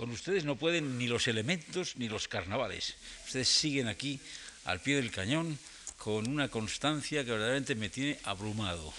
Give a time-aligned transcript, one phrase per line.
[0.00, 2.94] Con ustedes no pueden ni los elementos ni los carnavales.
[3.26, 4.18] Ustedes siguen aquí
[4.64, 5.58] al pie del cañón
[5.98, 8.94] con una constancia que verdaderamente me tiene abrumado.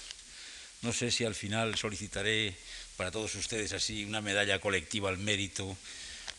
[0.84, 2.56] No sé si al final solicitaré
[2.98, 5.76] para todos ustedes así una medalla colectiva al mérito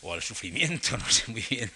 [0.01, 1.69] o al sufrimiento, no sé muy bien.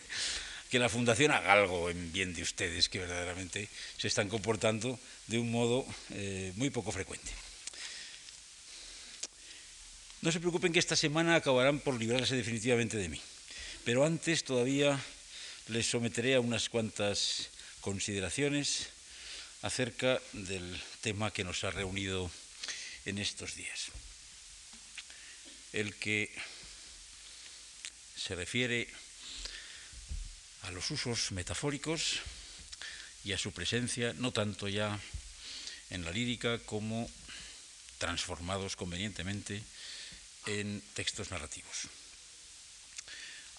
[0.71, 3.67] Que la Fundación haga algo en bien de ustedes, que verdaderamente
[3.97, 4.97] se están comportando
[5.27, 7.46] de un modo eh, muy poco frecuente.
[10.27, 13.21] No se preocupen que esta semana acabarán por librarse definitivamente de mí.
[13.87, 14.99] Pero antes todavía
[15.71, 17.47] les someteré a unas cuantas
[17.79, 18.91] consideraciones
[19.61, 20.67] acerca del
[20.99, 22.29] tema que nos ha reunido
[23.07, 23.87] en estos días.
[25.71, 26.27] El que
[28.19, 28.91] se refiere
[30.63, 32.19] a los usos metafóricos
[33.23, 34.99] y a su presencia, no tanto ya
[35.89, 37.09] en la lírica como
[37.97, 39.63] transformados convenientemente
[40.47, 41.91] en textos narrativos.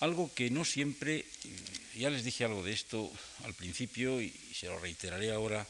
[0.01, 1.27] Algo que no siempre,
[1.95, 3.11] ya les dije algo de esto
[3.45, 5.67] al principio y se lo reiteraré ahora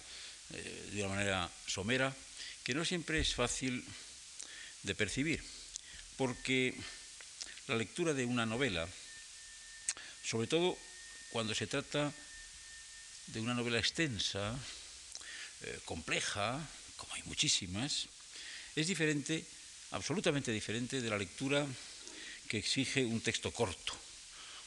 [0.52, 2.14] eh, de una manera somera,
[2.62, 3.84] que no siempre es fácil
[4.82, 5.42] de percibir,
[6.16, 6.74] porque
[7.66, 8.86] la lectura de una novela,
[10.22, 10.78] sobre todo
[11.30, 12.12] cuando se trata
[13.28, 14.58] de una novela extensa,
[15.62, 16.60] eh, compleja,
[16.96, 18.08] como hay muchísimas,
[18.76, 19.44] es diferente
[19.90, 21.66] absolutamente diferente de la lectura
[22.48, 23.94] que exige un texto corto,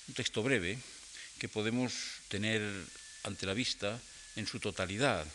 [0.08, 0.78] un texto breve
[1.38, 2.62] que podemos tener
[3.24, 4.00] ante la vista
[4.36, 5.26] en su totalidad,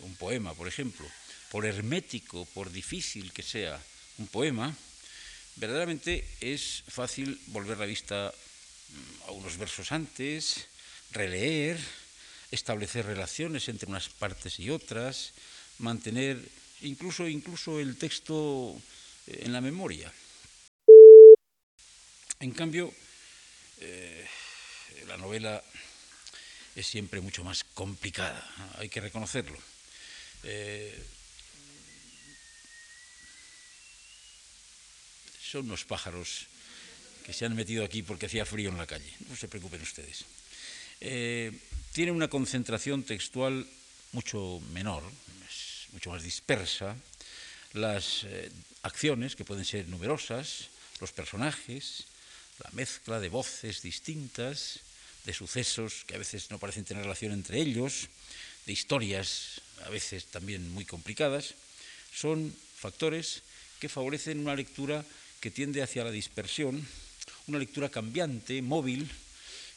[0.00, 1.06] un poema, por ejemplo,
[1.50, 3.80] por hermético, por difícil que sea
[4.18, 4.74] un poema,
[5.56, 10.68] verdaderamente es fácil volver la vista mm, a unos versos antes,
[11.12, 11.80] releer,
[12.50, 15.32] establecer relaciones entre unas partes y otras,
[15.78, 16.40] mantener
[16.82, 18.76] incluso, incluso el texto
[19.26, 20.12] en la memoria.
[22.40, 22.92] En cambio,
[23.80, 24.26] eh,
[25.06, 25.62] la novela
[26.74, 28.44] es siempre mucho más complicada,
[28.78, 29.58] hay que reconocerlo.
[30.42, 31.02] Eh,
[35.40, 36.46] son unos pájaros
[37.24, 40.24] que se han metido aquí porque hacía frío en la calle, no se preocupen ustedes.
[41.00, 41.52] Eh,
[41.92, 43.66] tiene una concentración textual
[44.12, 45.02] mucho menor,
[45.92, 46.94] mucho más dispersa,
[47.72, 48.26] las
[48.86, 50.70] acciones, que pueden ser numerosas,
[51.00, 52.04] los personajes,
[52.62, 54.80] la mezcla de voces distintas,
[55.24, 58.08] de sucesos que a veces no parecen tener relación entre ellos,
[58.64, 61.54] de historias a veces también muy complicadas,
[62.14, 63.42] son factores
[63.80, 65.04] que favorecen una lectura
[65.40, 66.86] que tiende hacia la dispersión,
[67.46, 69.10] una lectura cambiante, móvil,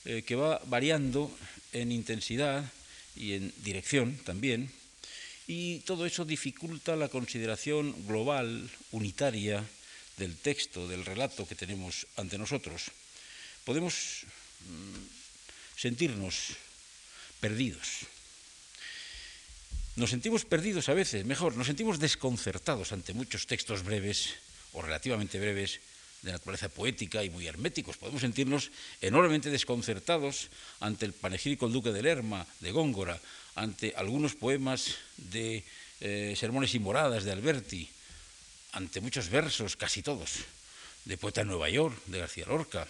[0.05, 1.29] eh, que va variando
[1.73, 2.63] en intensidad
[3.15, 4.71] y en dirección también,
[5.49, 9.65] y todo eso dificulta la consideración global, unitaria
[10.21, 12.93] del texto, del relato que tenemos ante nosotros.
[13.65, 14.29] Podemos
[14.69, 15.01] mm,
[15.73, 16.53] sentirnos
[17.41, 18.05] perdidos.
[19.97, 24.37] Nos sentimos perdidos a veces, mejor, nos sentimos desconcertados ante muchos textos breves
[24.77, 25.81] o relativamente breves
[26.21, 27.97] de naturaleza poética y muy herméticos.
[27.97, 28.69] Podemos sentirnos
[29.01, 33.19] enormemente desconcertados ante el panegírico El Duque de Lerma de Góngora,
[33.55, 35.63] ante algunos poemas de
[35.99, 37.89] eh, Sermones y Moradas de Alberti,
[38.71, 40.45] ante muchos versos, casi todos,
[41.05, 42.87] de Poeta de Nueva York, de García Lorca.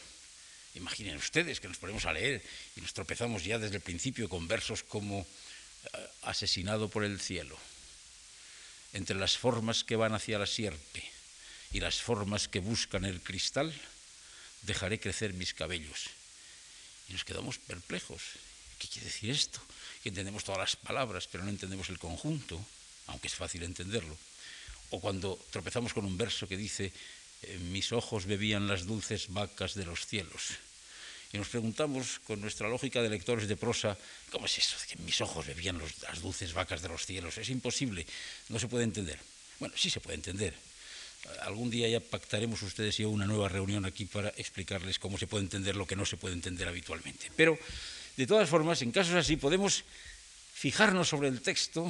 [0.75, 2.44] Imaginen ustedes que nos ponemos a leer
[2.75, 5.25] y nos tropezamos ya desde el principio con versos como
[5.94, 7.58] eh, Asesinado por el cielo,
[8.94, 11.03] entre las formas que van hacia la sierpe
[11.72, 13.74] y las formas que buscan el cristal,
[14.64, 16.09] dejaré crecer mis cabellos.
[17.08, 18.22] Y nos quedamos perplejos.
[18.78, 19.59] ¿Qué quiere decir esto?
[20.04, 22.60] Que entendemos todas las palabras, pero no entendemos el conjunto,
[23.08, 24.16] aunque es fácil entenderlo.
[24.92, 26.92] O cuando tropezamos con un verso que dice,
[27.44, 30.58] eh, mis ojos bebían las dulces vacas de los cielos.
[31.32, 33.98] Y nos preguntamos con nuestra lógica de lectores de prosa,
[34.32, 34.78] ¿cómo es eso?
[34.90, 37.38] Que mis ojos bebían las dulces vacas de los cielos.
[37.38, 38.08] Es imposible,
[38.50, 39.20] no se puede entender.
[39.60, 40.56] Bueno, sí se puede entender.
[41.42, 45.28] Algún día ya pactaremos ustedes y yo una nueva reunión aquí para explicarles cómo se
[45.28, 47.30] puede entender lo que no se puede entender habitualmente.
[47.36, 47.60] Pero
[48.19, 49.86] de todas formas, en casos así podemos
[50.54, 51.88] fijarnos sobre el texto,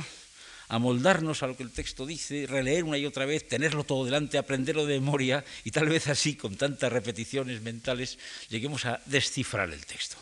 [0.67, 4.37] amoldarnos a lo que el texto dice, releer una y otra vez, tenerlo todo delante,
[4.37, 9.83] aprenderlo de memoria y tal vez así, con tantas repeticiones mentales, lleguemos a descifrar el
[9.87, 10.17] texto.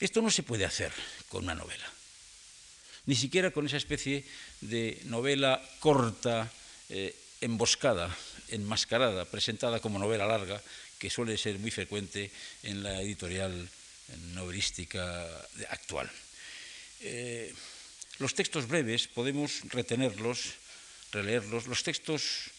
[0.00, 0.90] Esto no se puede hacer
[1.28, 1.84] con una novela,
[3.04, 4.24] ni siquiera con esa especie
[4.62, 6.50] de novela corta,
[6.88, 8.08] eh, emboscada,
[8.48, 10.62] enmascarada, presentada como novela larga,
[10.98, 12.30] que suele ser muy frecuente
[12.62, 13.68] en la editorial
[14.34, 15.26] novelística
[15.70, 16.10] actual.
[17.00, 17.52] Eh,
[18.18, 20.54] los textos breves podemos retenerlos,
[21.10, 21.66] releerlos.
[21.66, 22.50] Los textos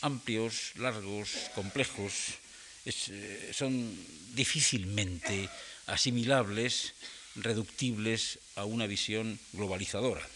[0.00, 2.38] amplios, largos, complejos,
[2.86, 3.92] eh, son
[4.34, 5.48] difícilmente
[5.86, 6.94] asimilables,
[7.34, 10.26] reductibles a una visión globalizadora.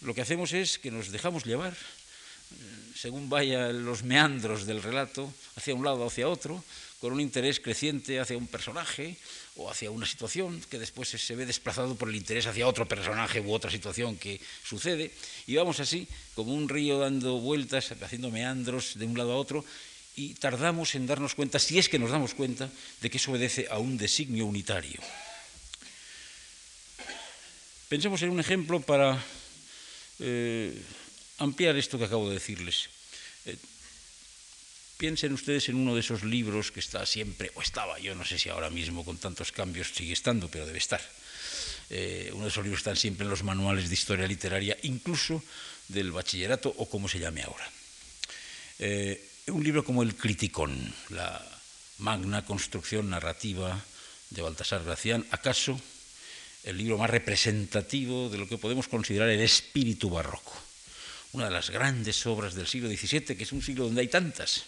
[0.00, 2.56] Lo que hacemos es que nos dejamos llevar, eh,
[2.96, 6.64] según vayan los meandros del relato, hacia un lado o hacia otro,
[7.00, 9.16] con un interés creciente hacia un personaje
[9.56, 13.40] o hacia una situación que después se ve desplazado por el interés hacia otro personaje
[13.40, 15.10] u otra situación que sucede,
[15.46, 19.64] y vamos así, como un río dando vueltas, haciendo meandros de un lado a otro,
[20.14, 22.68] y tardamos en darnos cuenta, si es que nos damos cuenta,
[23.00, 25.00] de que eso obedece a un designio unitario.
[27.88, 29.18] Pensemos en un ejemplo para
[30.18, 30.76] eh,
[31.38, 32.90] ampliar esto que acabo de decirles.
[33.46, 33.56] Eh,
[35.00, 38.38] Piensen ustedes en uno de esos libros que está siempre, o estaba, yo no sé
[38.38, 41.00] si ahora mismo con tantos cambios sigue estando, pero debe estar.
[41.88, 45.42] Eh, uno de esos libros están siempre en los manuales de historia literaria, incluso
[45.88, 47.64] del bachillerato o como se llame ahora.
[48.78, 51.40] Eh, un libro como El Criticón, la
[51.96, 53.82] magna construcción narrativa
[54.28, 55.80] de Baltasar Gracián, acaso
[56.64, 60.52] el libro más representativo de lo que podemos considerar el espíritu barroco,
[61.32, 64.66] una de las grandes obras del siglo XVII, que es un siglo donde hay tantas,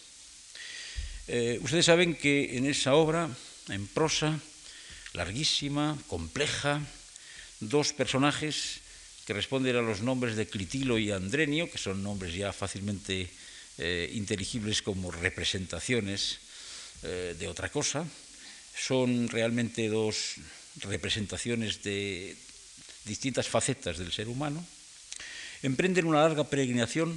[1.33, 3.25] eh, ustedes saben que en esa obra,
[3.73, 4.37] en prosa,
[5.17, 6.85] larguísima, compleja,
[7.57, 8.85] dos personajes
[9.25, 13.33] que responden a los nombres de Critilo y Andrenio, que son nombres ya fácilmente
[13.79, 16.37] eh, inteligibles como representaciones
[17.03, 18.05] eh, de otra cosa,
[18.77, 20.37] son realmente dos
[20.85, 22.37] representaciones de
[23.07, 24.61] distintas facetas del ser humano,
[25.63, 27.17] emprenden una larga peregrinación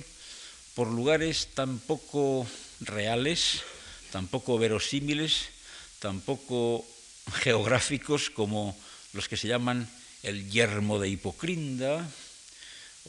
[0.74, 2.48] por lugares tan poco
[2.80, 3.75] reales,
[4.16, 5.52] tampoco verosímiles,
[6.00, 6.88] tampoco
[7.44, 8.72] geográficos como
[9.12, 9.92] los que se llaman
[10.24, 12.00] el yermo de Hipocrinda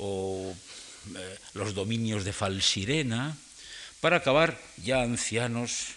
[0.03, 3.38] o eh, los dominios de Falsirena,
[4.03, 5.94] para acabar ya ancianos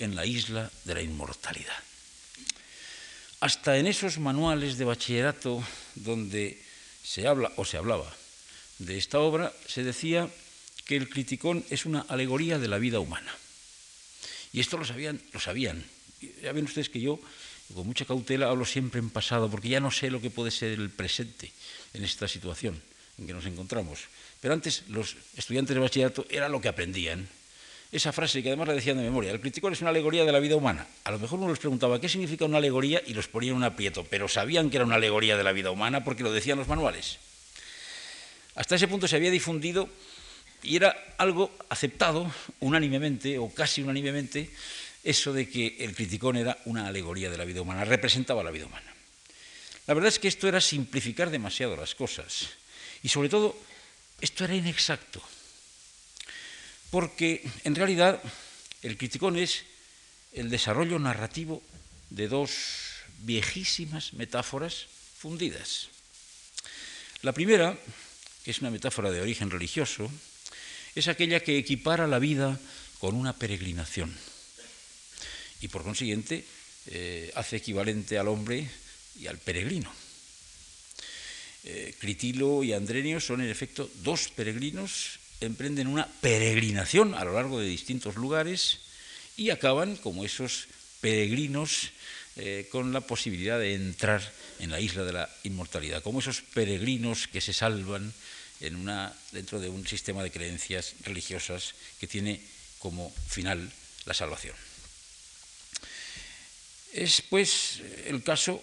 [0.00, 1.76] en la isla de la inmortalidad.
[3.40, 5.62] Hasta en esos manuales de bachillerato
[5.96, 6.56] donde
[7.04, 8.08] se habla o se hablaba
[8.78, 10.30] de esta obra, se decía
[10.86, 13.36] que el criticón es una alegoría de la vida humana.
[14.56, 15.84] Y esto lo sabían, lo sabían.
[16.42, 17.20] Ya ven ustedes que yo,
[17.74, 20.72] con mucha cautela, hablo siempre en pasado, porque ya no sé lo que puede ser
[20.72, 21.52] el presente
[21.92, 22.80] en esta situación
[23.18, 24.08] en que nos encontramos.
[24.40, 27.28] Pero antes los estudiantes de bachillerato era lo que aprendían.
[27.92, 30.40] Esa frase que además la decían de memoria, el criticón es una alegoría de la
[30.40, 30.86] vida humana.
[31.04, 33.64] A lo mejor uno les preguntaba qué significa una alegoría y los ponía en un
[33.64, 36.66] aprieto, pero sabían que era una alegoría de la vida humana porque lo decían los
[36.66, 37.18] manuales.
[38.54, 39.90] Hasta ese punto se había difundido
[40.62, 42.30] y era algo aceptado
[42.60, 44.50] unánimemente o casi unánimemente
[45.04, 48.66] eso de que el criticón era una alegoría de la vida humana, representaba la vida
[48.66, 48.92] humana.
[49.86, 52.48] La verdad es que esto era simplificar demasiado las cosas
[53.02, 53.56] y sobre todo
[54.20, 55.22] esto era inexacto,
[56.90, 58.20] porque en realidad
[58.82, 59.64] el criticón es
[60.32, 61.62] el desarrollo narrativo
[62.10, 62.50] de dos
[63.22, 64.86] viejísimas metáforas
[65.18, 65.88] fundidas.
[67.22, 67.78] La primera,
[68.44, 70.10] que es una metáfora de origen religioso,
[70.96, 72.58] es aquella que equipara la vida
[72.98, 74.16] con una peregrinación
[75.60, 76.44] y por consiguiente
[76.86, 78.66] eh, hace equivalente al hombre
[79.20, 79.92] y al peregrino.
[81.64, 87.60] Eh, Critilo y Andrenio son en efecto dos peregrinos, emprenden una peregrinación a lo largo
[87.60, 88.78] de distintos lugares
[89.36, 90.68] y acaban como esos
[91.02, 91.90] peregrinos
[92.36, 94.22] eh, con la posibilidad de entrar
[94.60, 98.14] en la isla de la inmortalidad, como esos peregrinos que se salvan
[98.60, 102.40] en una, dentro de un sistema de creencias religiosas que tiene
[102.78, 103.70] como final
[104.04, 104.54] la salvación.
[106.92, 108.62] Es pues el caso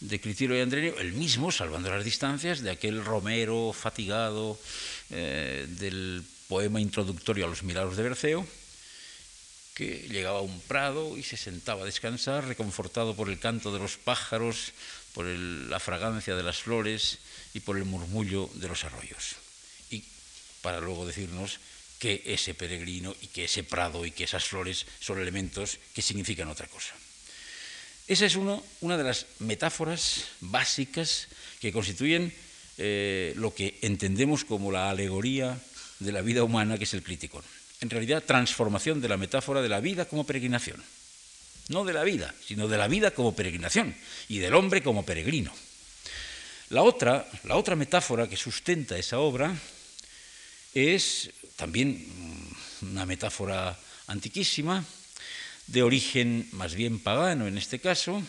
[0.00, 4.58] de Critilo y Andrenio, el mismo, salvando las distancias, de aquel Romero fatigado
[5.10, 8.46] eh, del poema introductorio a los milagros de Berceo,
[9.74, 13.78] que llegaba a un prado y se sentaba a descansar, reconfortado por el canto de
[13.78, 14.72] los pájaros,
[15.14, 17.18] por la fragancia de las flores
[17.54, 19.36] y por el murmullo de los arroyos.
[19.90, 20.04] Y
[20.62, 21.60] para luego decirnos
[21.98, 26.48] que ese peregrino y que ese prado y que esas flores son elementos que significan
[26.48, 26.94] otra cosa.
[28.08, 31.28] Esa es una de las metáforas básicas
[31.60, 32.32] que constituyen
[32.78, 35.60] eh, lo que entendemos como la alegoría
[36.00, 37.44] de la vida humana, que es el criticón.
[37.80, 40.82] En realidad, transformación de la metáfora de la vida como peregrinación.
[41.68, 43.94] No de la vida, sino de la vida como peregrinación
[44.28, 45.52] y del hombre como peregrino.
[46.70, 49.54] La otra, la otra metáfora que sustenta esa obra
[50.74, 52.06] es también
[52.80, 54.84] una metáfora antiquísima,
[55.66, 58.22] de origen más bien pagano en este caso,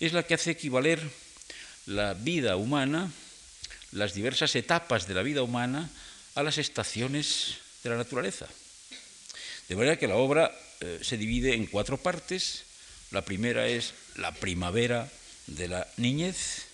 [0.00, 1.02] es la que hace equivaler
[1.86, 3.10] la vida humana,
[3.92, 5.90] las diversas etapas de la vida humana,
[6.34, 8.46] a las estaciones de la naturaleza.
[9.68, 12.64] De manera que la obra eh, se divide en cuatro partes.
[13.10, 15.10] La primera es la primavera
[15.46, 16.66] de la niñez,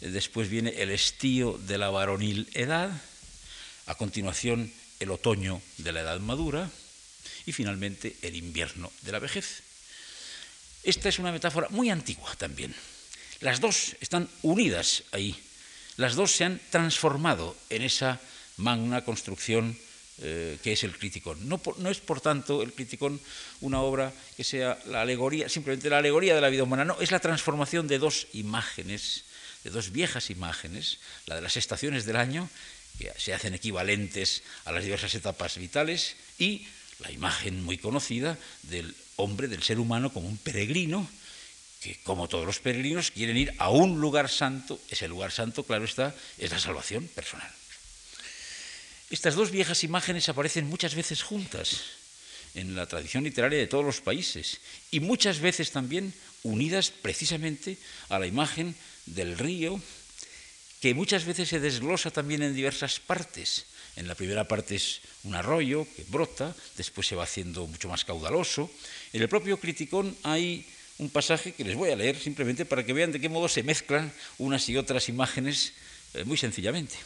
[0.00, 2.90] después viene el estío de la varonil edad,
[3.86, 6.70] a continuación el otoño de la edad madura
[7.46, 9.62] y finalmente el invierno de la vejez.
[10.82, 12.74] Esta es una metáfora muy antigua también.
[13.40, 15.36] Las dos están unidas ahí.
[15.96, 18.20] Las dos se han transformado en esa
[18.56, 19.78] magna construcción
[20.20, 21.48] eh, que es el Criticón.
[21.48, 23.20] No, no, es, por tanto, el Criticón
[23.60, 27.12] una obra que sea la alegoría, simplemente la alegoría de la vida humana, no, es
[27.12, 29.24] la transformación de dos imágenes,
[29.62, 32.48] de dos viejas imágenes, la de las estaciones del año,
[32.98, 36.66] que se hacen equivalentes a las diversas etapas vitales, y
[36.98, 41.08] la imagen muy conocida del hombre, del ser humano, como un peregrino,
[41.80, 45.84] que como todos los peregrinos quieren ir a un lugar santo, ese lugar santo, claro
[45.84, 47.57] está, es la salvación personal.
[49.10, 51.80] Estas dos viejas imágenes aparecen muchas veces juntas
[52.54, 54.60] en la tradición literaria de todos los países
[54.90, 56.12] y muchas veces también
[56.42, 57.78] unidas precisamente
[58.10, 58.74] a la imagen
[59.06, 59.80] del río,
[60.80, 63.64] que muchas veces se desglosa también en diversas partes.
[63.96, 68.04] En la primera parte es un arroyo que brota, después se va haciendo mucho más
[68.04, 68.70] caudaloso.
[69.14, 70.66] En el propio Criticón hay
[70.98, 73.62] un pasaje que les voy a leer simplemente para que vean de qué modo se
[73.62, 75.72] mezclan unas y otras imágenes
[76.12, 76.96] eh, muy sencillamente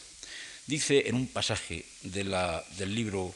[0.66, 3.34] dice en un pasaje del libro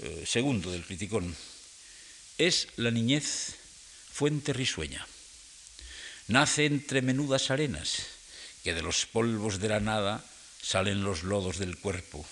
[0.00, 1.34] eh, segundo del Criticón,
[2.38, 3.54] es la niñez
[4.10, 5.06] fuente risueña.
[6.26, 8.06] Nace entre menudas arenas,
[8.62, 10.24] que de los polvos de la nada
[10.62, 12.24] salen los lodos del cuerpo.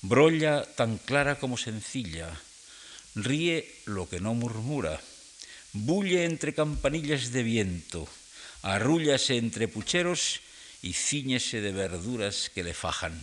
[0.00, 2.32] Brolla tan clara como sencilla,
[3.14, 5.00] ríe lo que no murmura,
[5.72, 8.08] bulle entre campanillas de viento,
[8.62, 10.40] arrúllase entre pucheros
[10.82, 13.22] y ciñese de verduras que le fajan.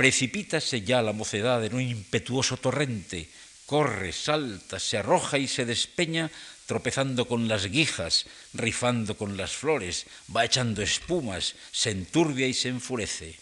[0.00, 3.28] Precipítase ya la mocedad en un impetuoso torrente,
[3.66, 6.30] corre, salta, se arroja y se despeña,
[6.64, 12.70] tropezando con las guijas, rifando con las flores, va echando espumas, se enturbia y se
[12.70, 13.36] enfurece.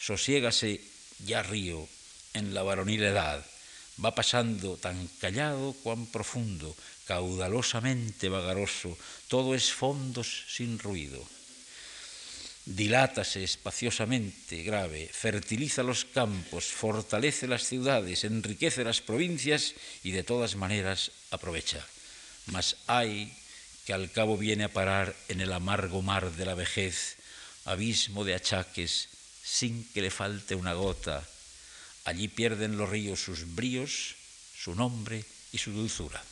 [0.00, 0.80] Sosiégase
[1.24, 1.86] ya río
[2.34, 3.46] en la varonil edad,
[4.04, 6.74] va pasando tan callado cuán profundo,
[7.06, 11.35] caudalosamente vagaroso, todo es fondos sin ruido
[12.66, 20.56] dilátase espaciosamente, grave, fertiliza los campos, fortalece las ciudades, enriquece las provincias y de todas
[20.56, 21.86] maneras aprovecha.
[22.46, 23.32] Mas hay
[23.86, 27.16] que al cabo viene a parar en el amargo mar de la vejez,
[27.64, 29.08] abismo de achaques,
[29.44, 31.22] sin que le falte una gota.
[32.04, 34.16] Allí pierden los ríos sus bríos,
[34.58, 36.22] su nombre y su dulzura.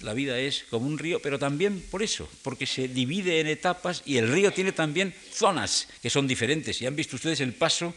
[0.00, 4.02] La vida es como un río, pero también por eso, porque se divide en etapas
[4.04, 6.80] y el río tiene también zonas que son diferentes.
[6.82, 7.94] Y han visto ustedes el paso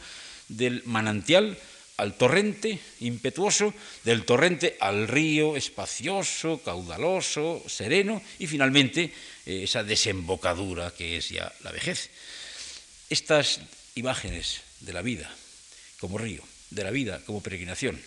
[0.48, 1.58] del manantial
[1.98, 3.74] al torrente impetuoso,
[4.04, 9.12] del torrente al río espacioso, caudaloso, sereno y finalmente
[9.46, 12.12] eh, esa desembocadura que es ya la vejez.
[13.10, 13.62] Estas
[13.96, 15.34] imágenes de la vida
[16.00, 18.00] como río, de la vida como peregrinación,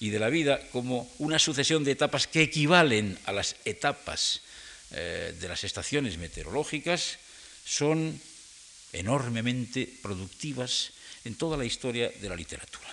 [0.00, 4.42] y de la vida como una sucesión de etapas que equivalen a las etapas
[4.90, 7.18] eh, de las estaciones meteorológicas,
[7.64, 8.20] son
[8.92, 10.92] enormemente productivas
[11.24, 12.86] en toda la historia de la literatura.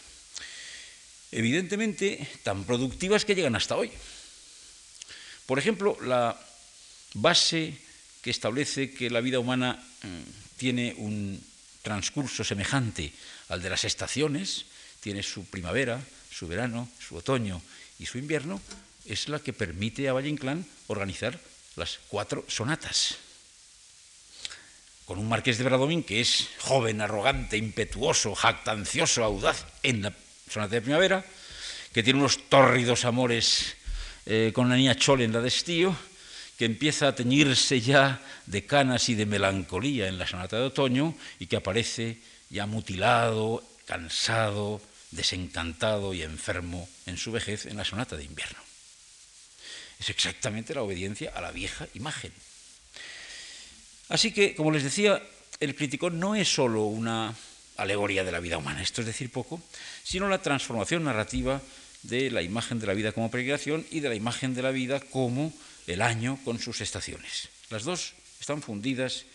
[1.31, 3.91] Evidentemente, tan productivas que llegan hasta hoy.
[5.46, 6.39] Por ejemplo, la
[7.13, 7.74] base
[8.22, 11.41] que establece que la vida humana mm, tiene un
[11.81, 13.12] transcurso semejante
[13.50, 14.65] al de las estaciones,
[15.00, 17.61] tiene su primavera, su verano, su otoño
[18.00, 18.61] y su invierno,
[19.05, 21.39] es la que permite a Valle Inclán organizar
[21.75, 23.17] las cuatro sonatas.
[25.05, 30.13] Con un marqués de Bradomín que es joven, arrogante, impetuoso, jactancioso, audaz en la
[30.50, 31.25] sonata de primavera,
[31.91, 33.75] que tiene unos tórridos amores
[34.25, 35.95] eh, con la niña Chole en la de estío,
[36.57, 41.15] que empieza a teñirse ya de canas y de melancolía en la sonata de otoño
[41.39, 42.19] y que aparece
[42.50, 44.79] ya mutilado, cansado,
[45.11, 48.59] desencantado y enfermo en su vejez en la sonata de invierno.
[49.99, 52.33] Es exactamente la obediencia a la vieja imagen.
[54.09, 55.21] Así que, como les decía,
[55.59, 57.35] el crítico no es sólo una
[57.77, 59.61] alegoría de la vida humana, esto es decir poco,
[60.03, 61.61] sino la transformación narrativa
[62.03, 64.99] de la imagen de la vida como peregrinación y de la imagen de la vida
[64.99, 65.53] como
[65.87, 67.49] el año con sus estaciones.
[67.69, 69.25] Las dos están fundidas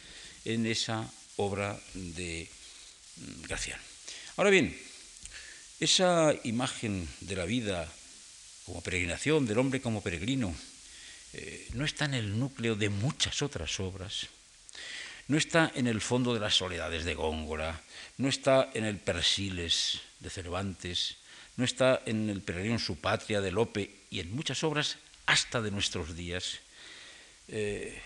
[0.45, 2.49] en esa obra de
[3.16, 3.80] mm, Gracián.
[4.37, 4.76] Ahora bien,
[5.80, 7.88] esa imagen de la vida
[8.64, 10.54] como peregrinación, del hombre como peregrino,
[11.33, 14.26] eh, no está en el núcleo de muchas otras obras,
[15.28, 17.83] no está en el fondo de las soledades de Góngora,
[18.16, 21.16] no está en el Persiles de Cervantes,
[21.56, 25.71] no está en el peregrino Su Patria de Lope y en muchas obras hasta de
[25.71, 26.61] nuestros días.
[27.49, 28.00] Eh,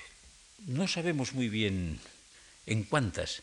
[0.66, 2.00] no sabemos muy bien
[2.66, 3.42] en cuántas.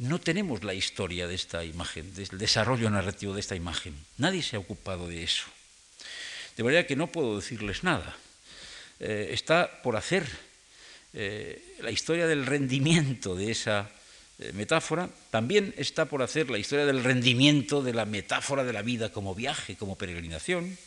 [0.00, 3.92] No tenemos la historia de esta imagen, del desarrollo narrativo de esta imagen.
[4.16, 5.44] Nadie se ha ocupado de eso.
[6.56, 8.16] De manera que no puedo decirles nada.
[8.98, 10.26] Eh, está por hacer
[11.12, 13.90] eh, la historia del rendimiento de esa
[14.38, 18.80] eh, metáfora, también está por hacer la historia del rendimiento de la metáfora de la
[18.80, 20.78] vida como viaje, como peregrinación,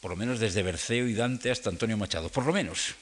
[0.00, 2.96] por lo menos desde Berceo y Dante hasta Antonio Machado, por lo menos.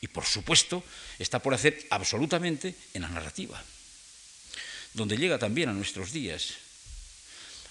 [0.00, 0.82] Y por supuesto
[1.20, 3.62] está por hacer absolutamente en la narrativa,
[4.94, 6.54] donde llega también a nuestros días.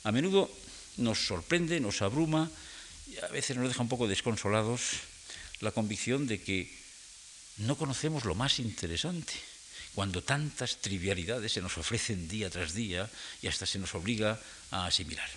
[0.03, 0.49] A menudo
[0.97, 2.49] nos sorprende, nos abruma
[3.07, 4.81] y a veces nos deja un poco desconsolados
[5.59, 6.71] la convicción de que
[7.57, 9.33] no conocemos lo más interesante
[9.95, 13.09] cuando tantas trivialidades se nos ofrecen día tras día
[13.41, 15.27] y hasta se nos obliga a asimilar.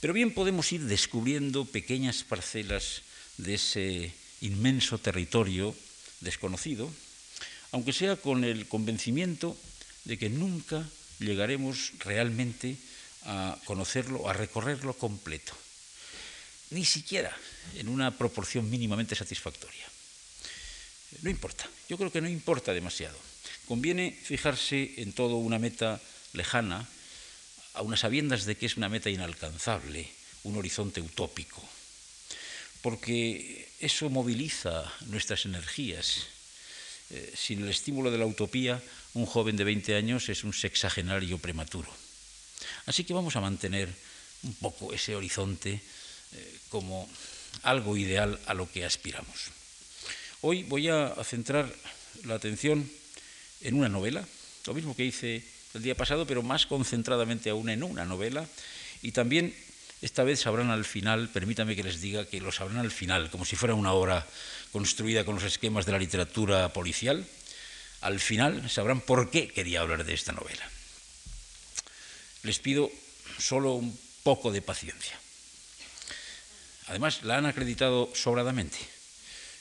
[0.00, 3.02] Pero bien podemos ir descubriendo pequeñas parcelas
[3.36, 5.76] de ese inmenso territorio
[6.20, 6.88] desconocido,
[7.72, 9.58] aunque sea con el convencimiento
[10.04, 10.86] de que nunca
[11.18, 12.76] llegaremos realmente
[13.24, 15.52] a conocerlo, a recorrerlo completo,
[16.70, 17.34] ni siquiera
[17.76, 19.86] en una proporción mínimamente satisfactoria.
[21.22, 23.18] No importa, yo creo que no importa demasiado.
[23.66, 26.00] Conviene fijarse en todo una meta
[26.32, 26.88] lejana,
[27.74, 30.08] a unas sabiendas de que es una meta inalcanzable,
[30.44, 31.62] un horizonte utópico,
[32.82, 36.26] porque eso moviliza nuestras energías.
[37.10, 38.82] Eh, sin el estímulo de la utopía,
[39.14, 41.88] un joven de 20 años es un sexagenario prematuro.
[42.86, 43.88] Así que vamos a mantener
[44.42, 45.80] un poco ese horizonte
[46.32, 47.08] eh, como
[47.62, 49.50] algo ideal a lo que aspiramos.
[50.42, 51.72] Hoy voy a centrar
[52.24, 52.88] la atención
[53.62, 54.26] en una novela,
[54.66, 55.42] lo mismo que hice
[55.74, 58.46] el día pasado, pero más concentradamente aún en una novela,
[59.02, 59.54] y también
[60.00, 63.44] esta vez sabrán al final, permítame que les diga que lo sabrán al final, como
[63.44, 64.26] si fuera una obra
[64.72, 67.26] construida con los esquemas de la literatura policial,
[68.00, 70.68] al final sabrán por qué quería hablar de esta novela.
[72.42, 72.90] Les pido
[73.38, 75.18] solo un poco de paciencia.
[76.86, 78.78] Además, la han acreditado sobradamente.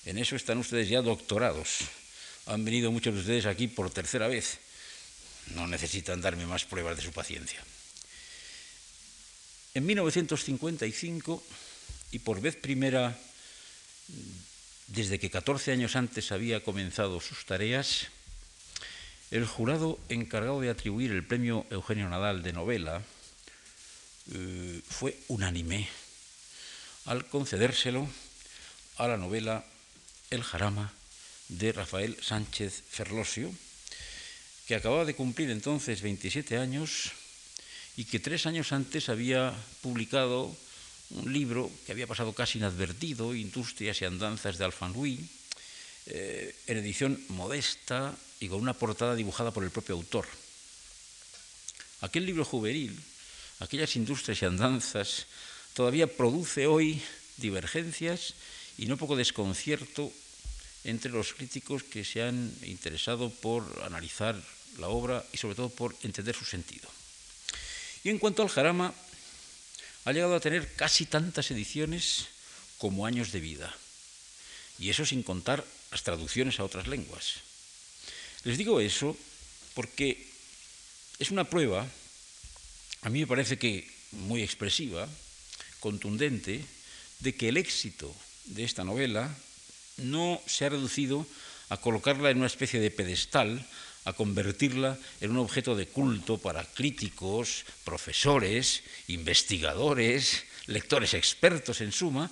[0.06, 1.80] En eso están ustedes ya doctorados.
[2.46, 4.60] Han venido muchos de ustedes aquí por tercera vez.
[5.56, 7.64] No necesitan darme más pruebas de su paciencia.
[9.74, 11.44] En 1955,
[12.12, 13.18] y por vez primera
[14.88, 18.08] desde que 14 años antes había comenzado sus tareas,
[19.32, 23.04] el jurado encargado de atribuir el premio Eugenio Nadal de novela
[24.34, 25.88] eh, fue unánime
[27.06, 28.08] al concedérselo
[28.98, 29.66] a la novela
[30.30, 30.94] el Jarama
[31.50, 33.52] de Rafael Sánchez Ferlosio,
[34.68, 37.12] que acababa de cumplir entonces 27 años
[37.96, 40.56] y que tres años antes había publicado
[41.12, 45.20] un libro que había pasado casi inadvertido, Industrias y Andanzas de Alfanui,
[46.08, 50.28] eh, en edición modesta y con una portada dibujada por el propio autor.
[52.02, 52.98] Aquel libro juvenil,
[53.60, 55.26] aquellas industrias y andanzas,
[55.74, 57.02] todavía produce hoy
[57.38, 58.36] divergencias
[58.78, 60.12] y no poco desconcierto
[60.84, 64.40] entre los críticos que se han interesado por analizar
[64.78, 66.88] la obra y sobre todo por entender su sentido.
[68.04, 68.94] Y en cuanto al jarama,
[70.08, 72.28] ha llegado a tener casi tantas ediciones
[72.78, 73.76] como años de vida.
[74.80, 77.44] Y eso sin contar las traducciones a otras lenguas.
[78.46, 79.18] Les digo eso
[79.74, 80.32] porque
[81.20, 81.86] es una prueba,
[83.02, 85.10] a mí me parece que muy expresiva,
[85.82, 86.64] contundente,
[87.20, 88.16] de que el éxito
[88.46, 89.36] de esta novela
[89.98, 91.28] no se ha reducido
[91.68, 93.68] a colocarla en una especie de pedestal,
[94.08, 102.32] a convertirla en un objeto de culto para críticos, profesores, investigadores, lectores expertos en suma,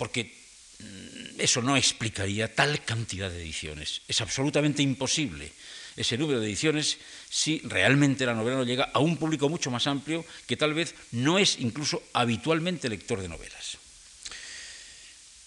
[0.00, 0.32] porque
[0.80, 4.00] mm, eso no explicaría tal cantidad de ediciones.
[4.08, 5.52] Es absolutamente imposible
[5.94, 6.96] ese número de ediciones
[7.28, 10.94] si realmente la novela no llega a un público mucho más amplio que tal vez
[11.12, 13.76] no es incluso habitualmente lector de novelas.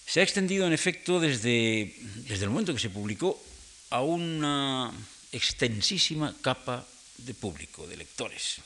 [0.06, 1.92] Se ha extendido, en efecto, desde,
[2.30, 3.42] desde el momento que se publicó
[3.90, 4.90] a una
[5.32, 6.86] extensísima capa
[7.18, 8.60] de público, de lectores.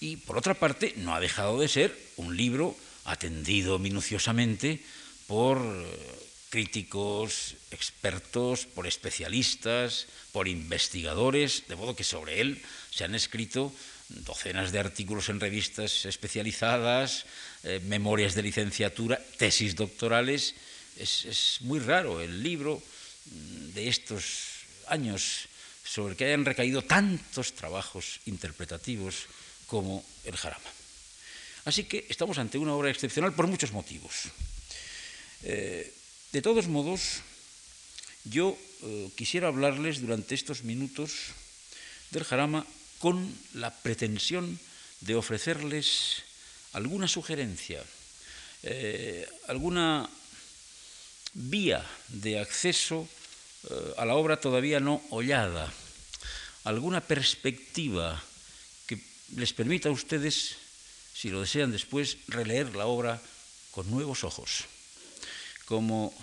[0.00, 4.80] Y, por otra parte, no ha dejado de ser un libro atendido minuciosamente
[5.26, 5.86] por eh,
[6.48, 13.72] críticos, expertos, por especialistas, por investigadores, de modo que sobre él se han escrito
[14.08, 17.26] docenas de artículos en revistas especializadas,
[17.62, 20.54] eh, memorias de licenciatura, tesis doctorales.
[20.98, 25.46] Es, muy raro el libro mm, de estos años
[25.90, 29.26] sobre que hayan recaído tantos trabajos interpretativos
[29.66, 30.70] como el Jarama.
[31.64, 34.30] Así que estamos ante una obra excepcional por muchos motivos.
[35.42, 35.92] Eh,
[36.32, 37.26] de todos modos,
[38.24, 41.34] yo eh, quisiera hablarles durante estos minutos
[42.12, 42.66] del jarama
[42.98, 44.58] con la pretensión
[45.00, 46.22] de ofrecerles
[46.72, 47.82] alguna sugerencia,
[48.62, 50.08] eh, alguna
[51.34, 53.08] vía de acceso
[53.98, 55.70] a la obra todavía no hollada,
[56.64, 58.22] alguna perspectiva
[58.86, 58.98] que
[59.36, 60.56] les permita a ustedes
[61.20, 63.20] si lo desean después, releer la obra
[63.72, 64.64] con nuevos ojos.
[65.66, 66.14] Como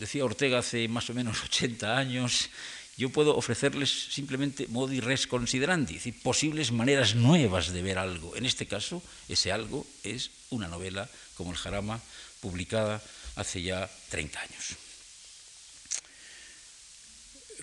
[0.00, 2.48] decía Ortega hace más o menos 80 años,
[2.96, 8.36] yo puedo ofrecerles simplemente modi res considerandi, decir, posibles maneras nuevas de ver algo.
[8.36, 12.00] En este caso, ese algo es una novela como El Jarama,
[12.40, 13.02] publicada
[13.36, 14.64] hace ya 30 años.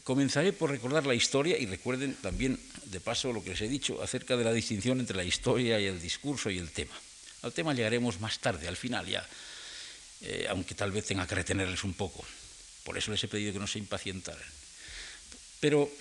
[0.08, 4.02] Comenzaré por recordar la historia y recuerden también, de paso, lo que les he dicho
[4.02, 6.96] acerca de la distinción entre la historia y el discurso y el tema.
[7.42, 9.28] Al tema llegaremos más tarde, al final ya,
[10.22, 12.24] eh, aunque tal vez tenga que retenerles un poco.
[12.86, 14.48] Por eso les he pedido que no se impacientaran.
[15.60, 15.92] Pero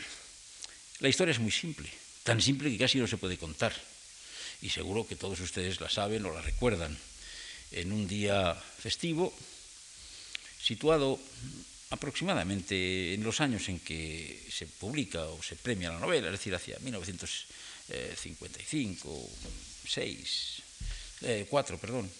[1.00, 1.90] la historia es muy simple,
[2.22, 3.74] tan simple que casi no se puede contar.
[4.62, 6.96] Y seguro que todos ustedes la saben o la recuerdan.
[7.72, 9.34] En un día festivo,
[10.62, 11.18] situado
[11.90, 16.54] aproximadamente en los años en que se publica o se premia la novela, es decir,
[16.54, 19.30] hacia 1955,
[19.86, 20.62] 6,
[21.48, 22.10] 4, perdón,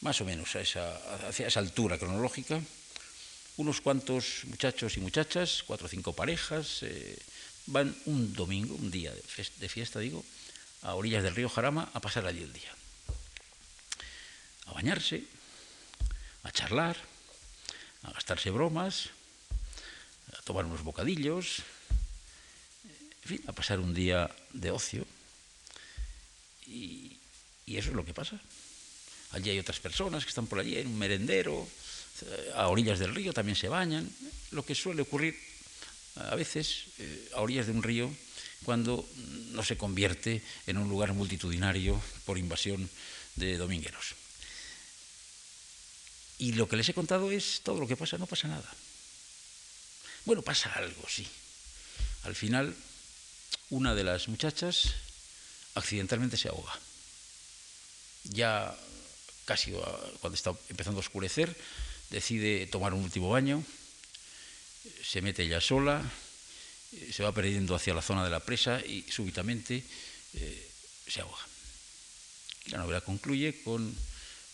[0.00, 0.96] más o menos a esa,
[1.28, 2.60] hacia esa altura cronológica,
[3.56, 7.18] unos cuantos muchachos y muchachas, cuatro o cinco parejas, eh,
[7.66, 10.24] van un domingo, un día de fiesta, digo,
[10.82, 12.72] a orillas del río Jarama a pasar allí el día.
[14.66, 15.24] A bañarse,
[16.44, 16.96] a charlar,
[18.08, 19.10] a gastarse bromas,
[20.32, 21.60] a tomar unos bocadillos,
[23.24, 25.04] en fin, a pasar un día de ocio.
[26.66, 27.16] Y,
[27.68, 28.40] eso es lo que pasa.
[29.32, 31.68] Allí hay otras personas que están por allí, en un merendero,
[32.56, 34.08] a orillas del río también se bañan,
[34.50, 35.36] lo que suele ocurrir
[36.16, 38.10] a veces eh, a orillas de un río
[38.64, 39.06] cuando
[39.52, 42.88] no se convierte en un lugar multitudinario por invasión
[43.36, 44.16] de domingueros.
[46.38, 48.70] Y lo que les he contado es todo lo que pasa, no pasa nada.
[50.24, 51.26] Bueno, pasa algo, sí.
[52.24, 52.74] Al final,
[53.70, 54.94] una de las muchachas
[55.74, 56.78] accidentalmente se ahoga.
[58.24, 58.76] Ya
[59.44, 59.72] casi
[60.20, 61.56] cuando está empezando a oscurecer,
[62.10, 63.64] decide tomar un último baño,
[65.02, 66.02] se mete ella sola,
[67.10, 69.82] se va perdiendo hacia la zona de la presa y súbitamente
[70.34, 70.70] eh,
[71.06, 71.46] se ahoga.
[72.66, 73.96] La novela concluye con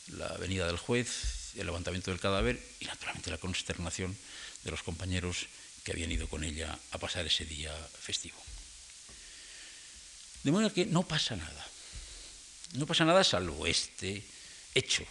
[0.09, 4.17] la venida del juez el levantamiento del cadáver y naturalmente la consternación
[4.65, 5.47] de los compañeros
[5.85, 8.39] que habían ido con ella a pasar ese día festivo.
[10.43, 11.67] De manera que no pasa nada.
[12.75, 14.23] No pasa nada salvo este
[14.75, 15.05] hecho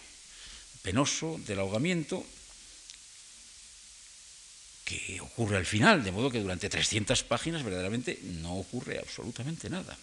[0.82, 2.24] penoso del ahogamiento
[4.84, 9.96] que ocurre al final, de modo que durante 300 páginas verdaderamente no ocurre absolutamente nada.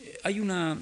[0.00, 0.78] Eh, hay una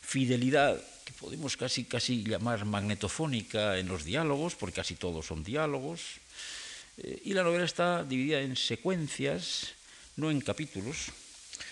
[0.00, 6.18] fidelidad que podemos casi, casi llamar magnetofónica en los diálogos, porque casi todos son diálogos,
[6.98, 9.78] eh, y la novela está dividida en secuencias,
[10.16, 11.14] no en capítulos,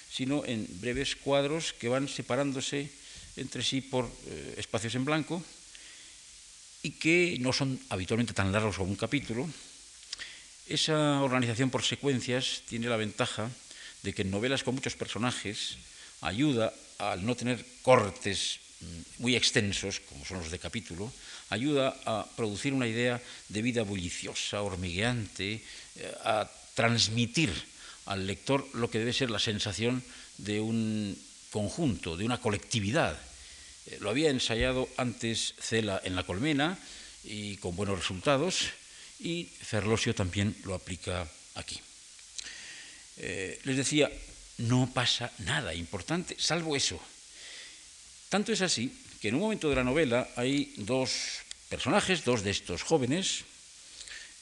[0.08, 2.86] sino en breves cuadros que van separándose
[3.34, 5.42] entre sí por eh, espacios en blanco
[6.86, 9.50] y que no son habitualmente tan largos como un capítulo.
[10.68, 13.50] Esa organización por secuencias tiene la ventaja
[14.06, 15.76] de que en novelas con muchos personajes
[16.20, 18.60] ayuda al no tener cortes
[19.18, 21.12] muy extensos, como son los de capítulo,
[21.50, 25.62] ayuda a producir una idea de vida bulliciosa, hormigueante,
[25.96, 27.50] eh, a transmitir
[28.06, 30.02] al lector lo que debe ser la sensación
[30.38, 31.16] de un
[31.50, 33.16] conjunto, de una colectividad.
[33.86, 36.78] Eh, lo había ensayado antes Cela en La Colmena
[37.22, 38.70] y con buenos resultados,
[39.20, 41.80] y Ferlosio también lo aplica aquí.
[43.16, 44.10] Eh, les decía,
[44.58, 47.00] no pasa nada importante, salvo eso,
[48.34, 48.90] tanto es así
[49.22, 53.44] que en un momento de la novela hay dos personajes, dos de estos jóvenes,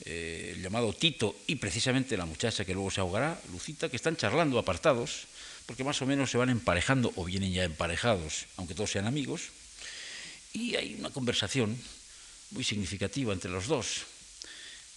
[0.06, 4.16] eh, el llamado Tito y precisamente la muchacha que luego se ahogará, Lucita, que están
[4.16, 5.28] charlando apartados,
[5.66, 9.52] porque más o menos se van emparejando o vienen ya emparejados, aunque todos sean amigos,
[10.54, 11.76] y hay una conversación
[12.52, 14.06] muy significativa entre los dos,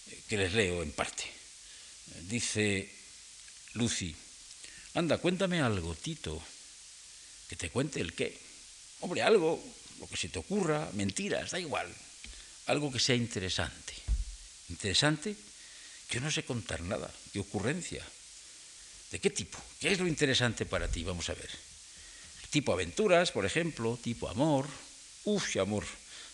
[0.08, 1.24] eh, que les leo en parte.
[2.22, 2.90] Dice
[3.74, 4.16] Lucy,
[4.94, 6.42] anda, cuéntame algo, Tito,
[7.46, 8.45] que te cuente el qué.
[9.06, 9.62] Hombre, algo,
[10.00, 11.86] lo que se te ocurra, mentiras, da igual.
[12.66, 13.94] Algo que sea interesante.
[14.68, 15.36] Interesante,
[16.10, 17.06] yo no sé contar nada.
[17.32, 18.02] ¿Qué ocurrencia?
[19.12, 19.62] ¿De qué tipo?
[19.78, 21.04] ¿Qué es lo interesante para ti?
[21.04, 21.46] Vamos a ver.
[22.50, 24.66] tipo aventuras, por ejemplo, tipo amor.
[25.22, 25.86] Uf, amor,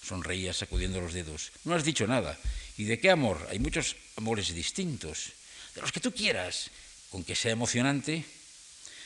[0.03, 1.53] sonreía sacudiendo los dedos.
[1.65, 2.39] No has dicho nada.
[2.79, 3.49] ¿Y de qué amor?
[3.51, 5.37] Hay muchos amores distintos.
[5.75, 6.71] De los que tú quieras,
[7.11, 8.25] con que sea emocionante.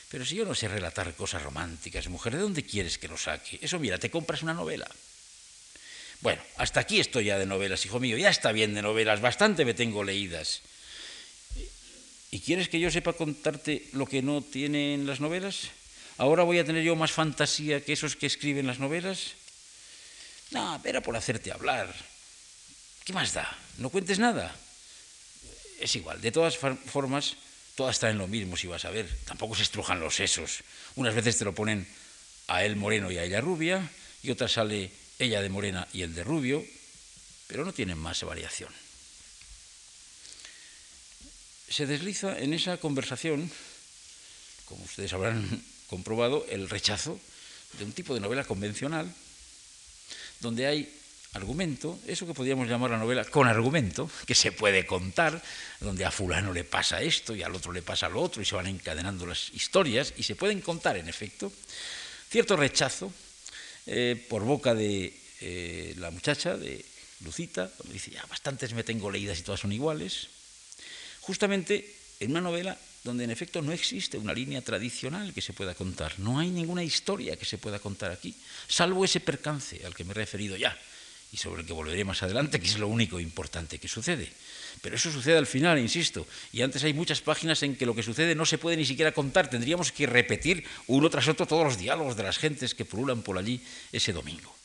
[0.09, 3.59] Pero si yo no sé relatar cosas románticas, mujer, ¿de dónde quieres que lo saque?
[3.61, 4.87] Eso, mira, te compras una novela.
[6.21, 9.65] Bueno, hasta aquí estoy ya de novelas, hijo mío, ya está bien de novelas, bastante
[9.65, 10.61] me tengo leídas.
[12.31, 15.69] ¿Y quieres que yo sepa contarte lo que no tienen las novelas?
[16.17, 19.33] ¿Ahora voy a tener yo más fantasía que esos que escriben las novelas?
[20.51, 21.93] No, era por hacerte hablar.
[23.03, 23.47] ¿Qué más da?
[23.77, 24.55] ¿No cuentes nada?
[25.79, 27.35] Es igual, de todas formas,
[27.77, 29.07] todas traen lo mismo, si vas a ver.
[29.25, 30.63] Tampoco se estrujan los sesos.
[30.95, 31.87] Unas veces te lo ponen
[32.47, 33.87] a él moreno y a ella rubia,
[34.23, 36.65] y otras sale ella de morena y el de rubio,
[37.45, 38.73] pero no tienen más variación.
[41.69, 43.51] Se desliza en esa conversación,
[44.65, 47.19] como ustedes habrán comprobado, el rechazo
[47.77, 49.13] de un tipo de novela convencional,
[50.39, 50.91] donde hay
[51.33, 55.41] argumento, eso que podríamos llamar la novela con argumento, que se puede contar,
[55.79, 58.55] donde a fulano le pasa esto y al otro le pasa lo otro y se
[58.55, 61.51] van encadenando las historias y se pueden contar, en efecto,
[62.29, 63.11] cierto rechazo
[63.85, 66.83] eh, por boca de eh, la muchacha, de
[67.21, 70.27] Lucita, donde dice, ya bastantes me tengo leídas y todas son iguales,
[71.21, 75.73] justamente en una novela donde en efecto no existe una línea tradicional que se pueda
[75.73, 78.35] contar, no hay ninguna historia que se pueda contar aquí,
[78.67, 80.77] salvo ese percance al que me he referido ya,
[81.31, 84.31] y sobre el que volveré más adelante, que es lo único importante que sucede.
[84.81, 88.03] Pero eso sucede al final, insisto, y antes hay muchas páginas en que lo que
[88.03, 91.77] sucede no se puede ni siquiera contar, tendríamos que repetir uno tras otro todos los
[91.77, 93.61] diálogos de las gentes que pululan por allí
[93.91, 94.55] ese domingo.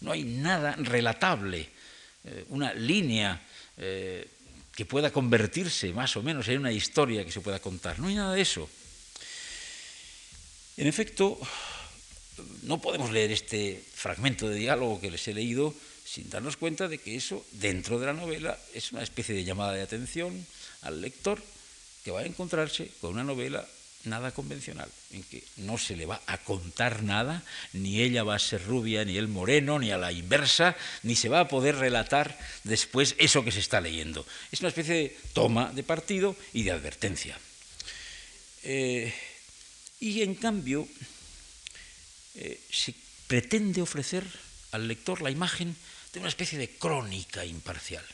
[0.00, 1.68] No hay nada relatable,
[2.24, 3.40] eh, una línea
[3.76, 4.26] eh,
[4.74, 8.14] que pueda convertirse más o menos en una historia que se pueda contar, no hay
[8.14, 8.68] nada de eso.
[10.78, 11.38] En efecto,
[12.62, 15.74] no podemos leer este fragmento de diálogo que les he leído
[16.12, 19.72] sin darnos cuenta de que eso, dentro de la novela, es una especie de llamada
[19.72, 20.46] de atención
[20.82, 21.42] al lector
[22.04, 23.66] que va a encontrarse con una novela
[24.04, 28.40] nada convencional, en que no se le va a contar nada, ni ella va a
[28.40, 32.38] ser rubia, ni él moreno, ni a la inversa, ni se va a poder relatar
[32.64, 34.26] después eso que se está leyendo.
[34.50, 37.38] Es una especie de toma de partido y de advertencia.
[38.64, 39.14] Eh,
[39.98, 40.86] y en cambio,
[42.34, 42.92] eh, se
[43.28, 44.26] pretende ofrecer
[44.72, 45.74] al lector la imagen
[46.12, 48.04] de una especie de crónica imparcial.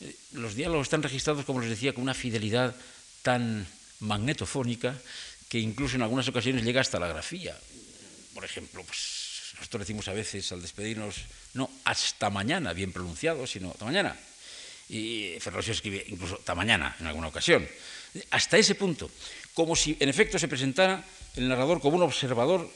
[0.00, 2.74] Eh, los diálogos están registrados, como les decía, con una fidelidad
[3.22, 3.66] tan
[4.00, 4.94] magnetofónica
[5.48, 7.58] que incluso en algunas ocasiones llega hasta la grafía.
[8.34, 11.16] Por ejemplo, pues, nosotros decimos a veces al despedirnos,
[11.54, 14.16] no hasta mañana, bien pronunciado, sino hasta mañana.
[14.88, 17.68] Y Ferrosio escribe incluso hasta mañana en alguna ocasión.
[18.30, 19.10] Hasta ese punto,
[19.54, 22.70] como si en efecto se presentara el narrador como un observador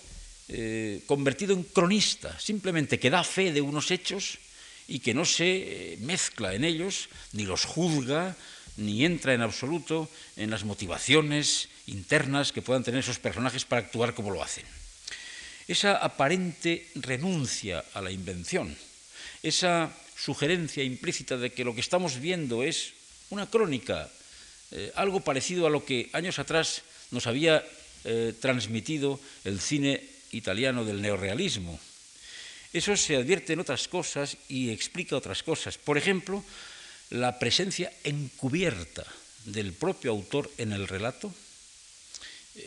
[0.48, 4.42] eh, convertido en cronista, simplemente que da fe de unos hechos
[4.90, 5.46] y que no se
[5.94, 8.37] eh, mezcla en ellos, ni los juzga,
[8.76, 14.12] ni entra en absoluto en las motivaciones internas que puedan tener esos personajes para actuar
[14.12, 14.66] como lo hacen.
[15.68, 18.76] Esa aparente renuncia a la invención,
[19.42, 22.92] esa sugerencia implícita de que lo que estamos viendo es
[23.31, 24.11] una crónica,
[24.72, 27.64] eh, algo parecido a lo que años atrás nos había
[28.40, 31.78] transmitido el cine italiano del neorrealismo.
[32.72, 35.76] Eso se advierte en otras cosas y explica otras cosas.
[35.78, 36.42] Por ejemplo,
[37.10, 39.04] la presencia encubierta
[39.44, 41.32] del propio autor en el relato,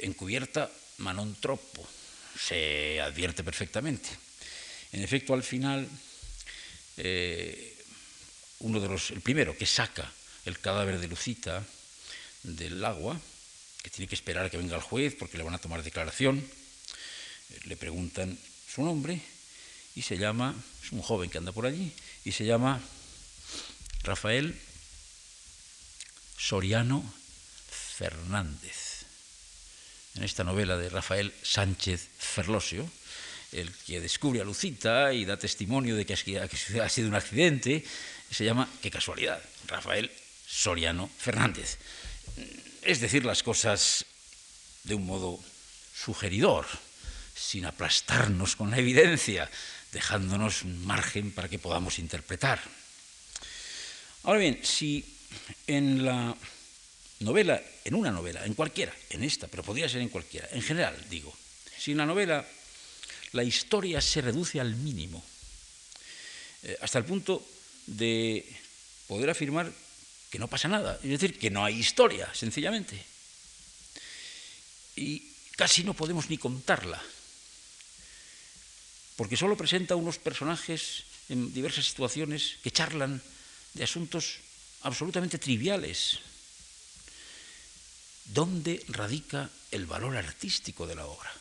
[0.01, 1.87] encubierta manon troppo,
[2.37, 4.09] se advierte perfectamente.
[4.91, 5.87] En efecto, al final,
[6.97, 7.75] eh,
[8.59, 10.11] uno de los, el primero que saca
[10.45, 11.65] el cadáver de Lucita
[12.43, 13.19] del agua,
[13.81, 16.45] que tiene que esperar a que venga el juez porque le van a tomar declaración,
[17.65, 19.21] le preguntan su nombre
[19.95, 21.91] y se llama, es un joven que anda por allí,
[22.25, 22.81] y se llama
[24.03, 24.59] Rafael
[26.37, 27.03] Soriano
[27.69, 29.05] Fernández.
[30.15, 32.89] En esta novela de Rafael Sánchez Ferlosio,
[33.51, 37.83] el que descubre a Lucita y da testimonio de que ha sido un accidente,
[38.29, 40.11] se llama, qué casualidad, Rafael
[40.45, 41.77] Soriano Fernández.
[42.81, 44.05] Es decir, las cosas
[44.83, 45.39] de un modo
[45.95, 46.67] sugeridor,
[47.35, 49.49] sin aplastarnos con la evidencia,
[49.91, 52.61] dejándonos un margen para que podamos interpretar.
[54.23, 55.05] Ahora bien, si
[55.67, 56.35] en la
[57.19, 60.95] novela, en una novela, en cualquiera, en esta, pero podría ser en cualquiera, en general
[61.09, 61.35] digo,
[61.77, 62.45] si en la novela
[63.33, 65.23] la historia se reduce al mínimo,
[66.63, 67.45] eh, hasta el punto
[67.85, 68.45] de
[69.07, 69.71] poder afirmar
[70.31, 73.01] que no pasa nada, es decir, que no hay historia, sencillamente.
[74.95, 77.01] Y casi no podemos ni contarla,
[79.15, 83.21] porque solo presenta unos personajes en diversas situaciones que charlan
[83.73, 84.39] de asuntos
[84.81, 86.19] absolutamente triviales.
[88.25, 91.31] ¿Dónde radica el valor artístico de la obra?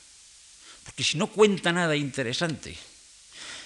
[0.85, 2.77] Porque si no cuenta nada interesante,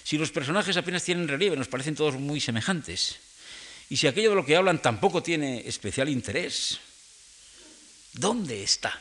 [0.05, 3.17] si los personajes apenas tienen relieve, nos parecen todos muy semejantes,
[3.91, 6.79] y si aquello de lo que hablan tampoco tiene especial interés,
[8.13, 9.01] ¿dónde está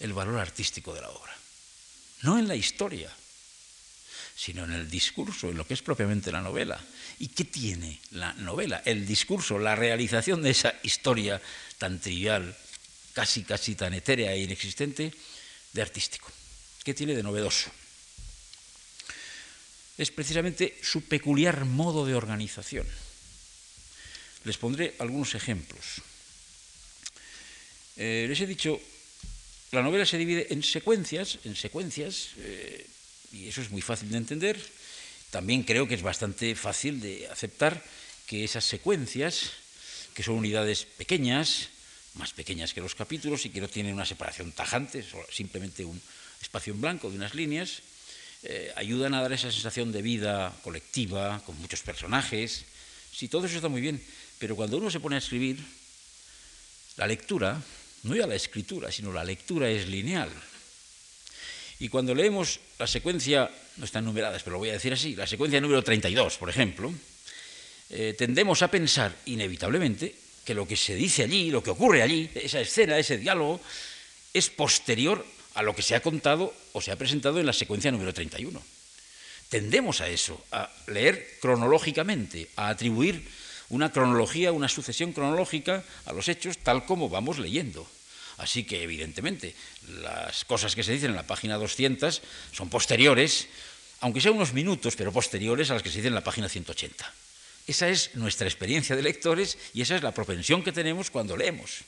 [0.00, 1.34] el valor artístico de la obra?
[2.22, 3.10] No en la historia,
[4.36, 6.80] sino en el discurso, en lo que es propiamente la novela.
[7.18, 8.82] ¿Y qué tiene la novela?
[8.84, 11.40] El discurso, la realización de esa historia
[11.78, 12.56] tan trivial,
[13.12, 15.12] casi casi tan etérea e inexistente,
[15.72, 16.30] de artístico.
[16.82, 17.70] ¿Qué tiene de novedoso?
[19.96, 22.86] Es precisamente su peculiar modo de organización.
[24.44, 26.02] Les pondré algunos ejemplos.
[27.96, 28.80] Eh, les he dicho,
[29.70, 32.86] la novela se divide en secuencias, en secuencias, eh,
[33.34, 34.58] y eso es muy fácil de entender.
[35.30, 37.82] También creo que es bastante fácil de aceptar
[38.26, 39.50] que esas secuencias,
[40.14, 41.68] que son unidades pequeñas,
[42.14, 46.00] más pequeñas que los capítulos y que no tienen una separación tajante, simplemente un
[46.40, 47.82] espacio en blanco de unas líneas,
[48.44, 52.64] eh, ayudan a dar esa sensación de vida colectiva, con muchos personajes.
[53.10, 54.00] Sí, todo eso está muy bien,
[54.38, 55.58] pero cuando uno se pone a escribir,
[56.96, 57.60] la lectura,
[58.04, 60.30] no ya la escritura, sino la lectura es lineal.
[61.80, 65.26] Y cuando leemos la secuencia, no están numeradas, pero lo voy a decir así, la
[65.26, 66.92] secuencia número 32, por ejemplo,
[67.90, 72.30] eh, tendemos a pensar inevitablemente que lo que se dice allí, lo que ocurre allí,
[72.34, 73.60] esa escena, ese diálogo,
[74.32, 77.90] es posterior a lo que se ha contado o se ha presentado en la secuencia
[77.90, 78.60] número 31.
[79.48, 83.22] Tendemos a eso, a leer cronológicamente, a atribuir
[83.68, 87.88] una cronología, una sucesión cronológica a los hechos tal como vamos leyendo.
[88.38, 89.54] Así que, evidentemente,
[90.00, 93.48] las cosas que se dicen en la página 200 son posteriores,
[94.00, 97.12] aunque sean unos minutos, pero posteriores a las que se dicen en la página 180.
[97.66, 101.84] Esa es nuestra experiencia de lectores y esa es la propensión que tenemos cuando leemos.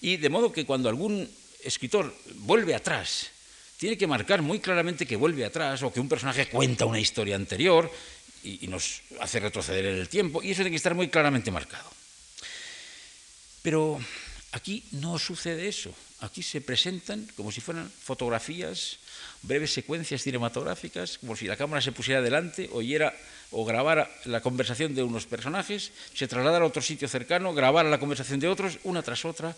[0.00, 1.28] Y de modo que cuando algún
[1.62, 3.28] escritor vuelve atrás,
[3.76, 7.36] tiene que marcar muy claramente que vuelve atrás o que un personaje cuenta una historia
[7.36, 7.90] anterior
[8.42, 11.90] y, nos hace retroceder en el tiempo, y eso tiene que estar muy claramente marcado.
[13.62, 14.00] Pero
[14.52, 15.94] aquí no sucede eso.
[16.20, 18.98] Aquí se presentan como si fueran fotografías,
[19.42, 23.14] breves secuencias cinematográficas, como si la cámara se pusiera delante, oyera
[23.52, 28.00] o grabara la conversación de unos personajes, se trasladara a otro sitio cercano, grabara la
[28.00, 29.54] conversación de otros, una tras otra,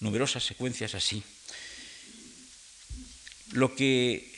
[0.00, 1.22] numerosas secuencias así.
[3.52, 4.32] Lo que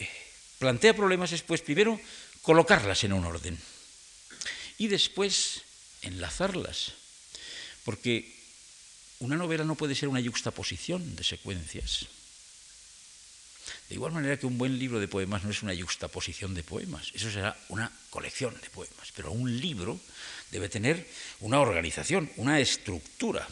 [0.58, 2.00] plantea problemas es, pues, primero,
[2.42, 3.56] colocarlas en un orden
[4.76, 5.62] y después
[6.02, 6.92] enlazarlas,
[7.84, 8.33] porque
[9.20, 12.06] una novela no puede ser una yuxtaposición de secuencias.
[13.88, 17.10] De igual manera que un buen libro de poemas no es una yuxtaposición de poemas,
[17.14, 20.00] eso será una colección de poemas, pero un libro
[20.50, 21.06] debe tener
[21.40, 23.46] una organización, una estructura.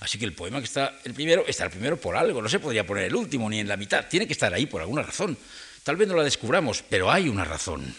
[0.00, 2.60] Así que el poema que está el primero está el primero por algo, no se
[2.60, 5.36] podría poner el último ni en la mitad, tiene que estar ahí por alguna razón.
[5.82, 7.94] Tal vez no la descubramos, pero hay una razón,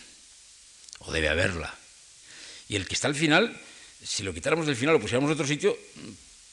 [0.99, 1.75] o debe haberla.
[2.67, 3.59] Y el que está al final,
[4.03, 5.75] si lo quitáramos del final o pusiéramos en otro sitio,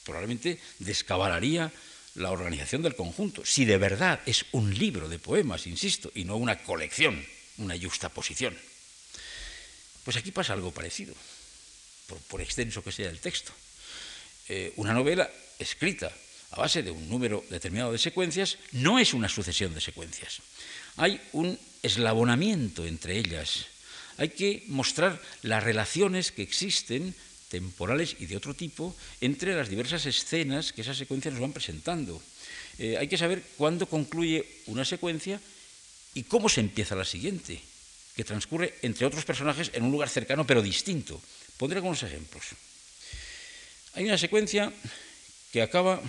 [0.07, 1.71] probablemente descabalaría
[2.15, 3.43] la organización del conjunto.
[3.45, 7.23] Si de verdad es un libro de poemas, insisto, y no una colección,
[7.57, 8.57] una juxtaposición.
[10.03, 11.13] Pues aquí pasa algo parecido,
[12.29, 13.51] por, extenso que sea el texto.
[14.47, 16.09] Eh, una novela escrita
[16.51, 20.39] a base de un número determinado de secuencias no es una sucesión de secuencias.
[20.95, 23.67] Hay un eslabonamiento entre ellas.
[24.17, 27.13] Hay que mostrar las relaciones que existen
[27.49, 32.21] temporales y de otro tipo entre las diversas escenas que esas secuencias nos van presentando.
[32.77, 35.41] Eh, hay que saber cuándo concluye una secuencia
[36.13, 37.61] y cómo se empieza la siguiente,
[38.15, 41.21] que transcurre entre otros personajes en un lugar cercano pero distinto.
[41.57, 42.45] Pondré algunos ejemplos.
[43.93, 44.71] Hay una secuencia
[45.51, 46.01] que acaba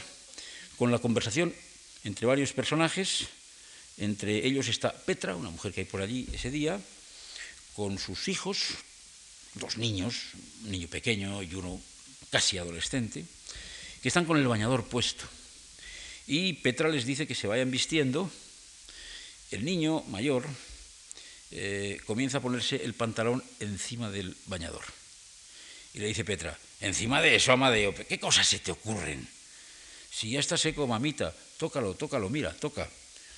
[0.77, 1.55] con la conversación
[2.05, 3.26] entre varios personajes,
[3.97, 6.80] entre ellos está Petra, una mujer que hay por allí ese día,
[7.74, 8.78] con sus hijos,
[9.59, 10.33] dos niños,
[10.65, 11.81] un niño pequeño y uno
[12.31, 13.25] casi adolescente,
[14.03, 15.25] que están con el bañador puesto.
[16.27, 18.31] Y Petra les dice que se vayan vistiendo.
[19.51, 20.45] El niño mayor
[21.51, 24.85] eh, comienza a ponerse el pantalón encima del bañador.
[25.95, 29.27] Y le dice Petra, encima de eso, Amadeo, ¿qué cosas se te ocurren?
[30.11, 32.89] Si ya está seco, mamita, tócalo, tócalo, mira, toca.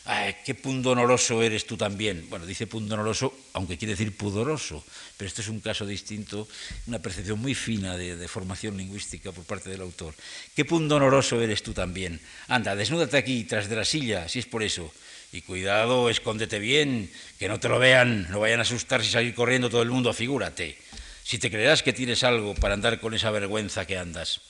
[0.06, 2.26] Ay, qué pundonoroso eres tú también.
[2.30, 4.82] Bueno, dice pundonoroso, aunque quiere decir pudoroso,
[5.16, 6.48] pero esto es un caso distinto,
[6.86, 10.14] una percepción muy fina de, de, formación lingüística por parte del autor.
[10.56, 12.18] Qué pundonoroso eres tú también.
[12.48, 14.90] Anda, desnúdate aquí, tras de la silla, si es por eso.
[15.32, 19.34] Y cuidado, escóndete bien, que no te lo vean, no vayan a asustarse y salir
[19.34, 20.76] corriendo todo el mundo, figúrate.
[21.22, 24.40] Si te creerás que tienes algo para andar con esa vergüenza que andas.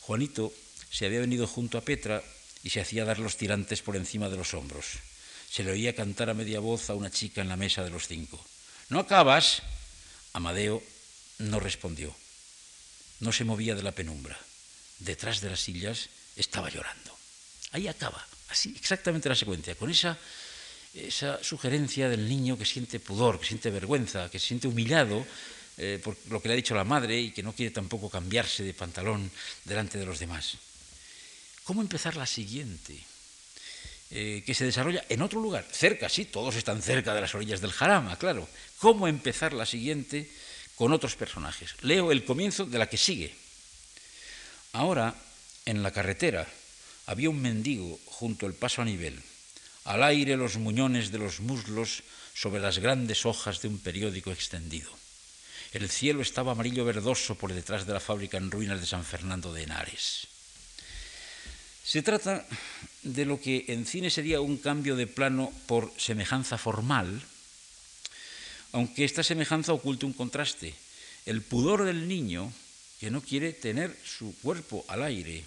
[0.00, 0.52] Juanito
[0.90, 2.22] se había venido junto a Petra
[2.66, 4.98] y se hacía dar los tirantes por encima de los hombros.
[5.48, 8.08] Se le oía cantar a media voz a una chica en la mesa de los
[8.08, 8.44] cinco.
[8.88, 9.62] ¿No acabas?
[10.32, 10.82] Amadeo
[11.38, 12.10] no respondió.
[13.20, 14.36] No se movía de la penumbra.
[14.98, 17.16] Detrás de las sillas estaba llorando.
[17.70, 20.18] Ahí acaba, así exactamente la secuencia, con esa,
[20.92, 25.24] esa sugerencia del niño que siente pudor, que siente vergüenza, que se siente humillado
[25.78, 28.64] eh, por lo que le ha dicho la madre y que no quiere tampoco cambiarse
[28.64, 29.30] de pantalón
[29.62, 30.58] delante de los demás.
[31.66, 32.96] ¿Cómo empezar la siguiente?
[34.12, 37.60] Eh, que se desarrolla en otro lugar, cerca, sí, todos están cerca de las orillas
[37.60, 38.48] del Jarama, claro.
[38.78, 40.30] ¿Cómo empezar la siguiente
[40.76, 41.74] con otros personajes?
[41.82, 43.34] Leo el comienzo de la que sigue.
[44.74, 45.16] Ahora,
[45.64, 46.46] en la carretera,
[47.06, 49.20] había un mendigo junto al paso a nivel,
[49.82, 54.92] al aire los muñones de los muslos sobre las grandes hojas de un periódico extendido.
[55.72, 59.52] El cielo estaba amarillo verdoso por detrás de la fábrica en ruinas de San Fernando
[59.52, 60.28] de Henares.
[61.86, 62.44] Se trata
[63.04, 67.22] de lo que en cine sería un cambio de plano por semejanza formal,
[68.72, 70.74] aunque esta semejanza oculte un contraste.
[71.26, 72.52] El pudor del niño,
[72.98, 75.44] que no quiere tener su cuerpo al aire,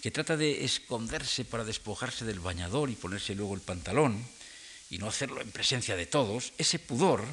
[0.00, 4.24] que trata de esconderse para despojarse del bañador y ponerse luego el pantalón,
[4.90, 7.26] y no hacerlo en presencia de todos, ese pudor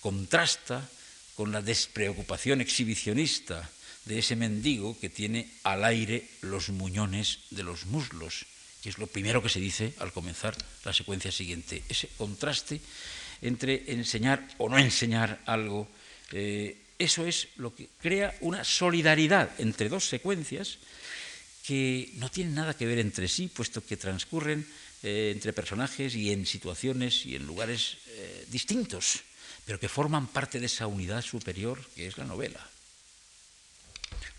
[0.00, 0.88] contrasta
[1.36, 3.68] con la despreocupación exhibicionista
[4.04, 8.46] de ese mendigo que tiene al aire los muñones de los muslos,
[8.82, 11.82] que es lo primero que se dice al comenzar la secuencia siguiente.
[11.88, 12.80] Ese contraste
[13.42, 15.88] entre enseñar o no enseñar algo,
[16.32, 20.78] eh, eso es lo que crea una solidaridad entre dos secuencias
[21.66, 24.66] que no tienen nada que ver entre sí, puesto que transcurren
[25.02, 29.22] eh, entre personajes y en situaciones y en lugares eh, distintos,
[29.64, 32.71] pero que forman parte de esa unidad superior que es la novela.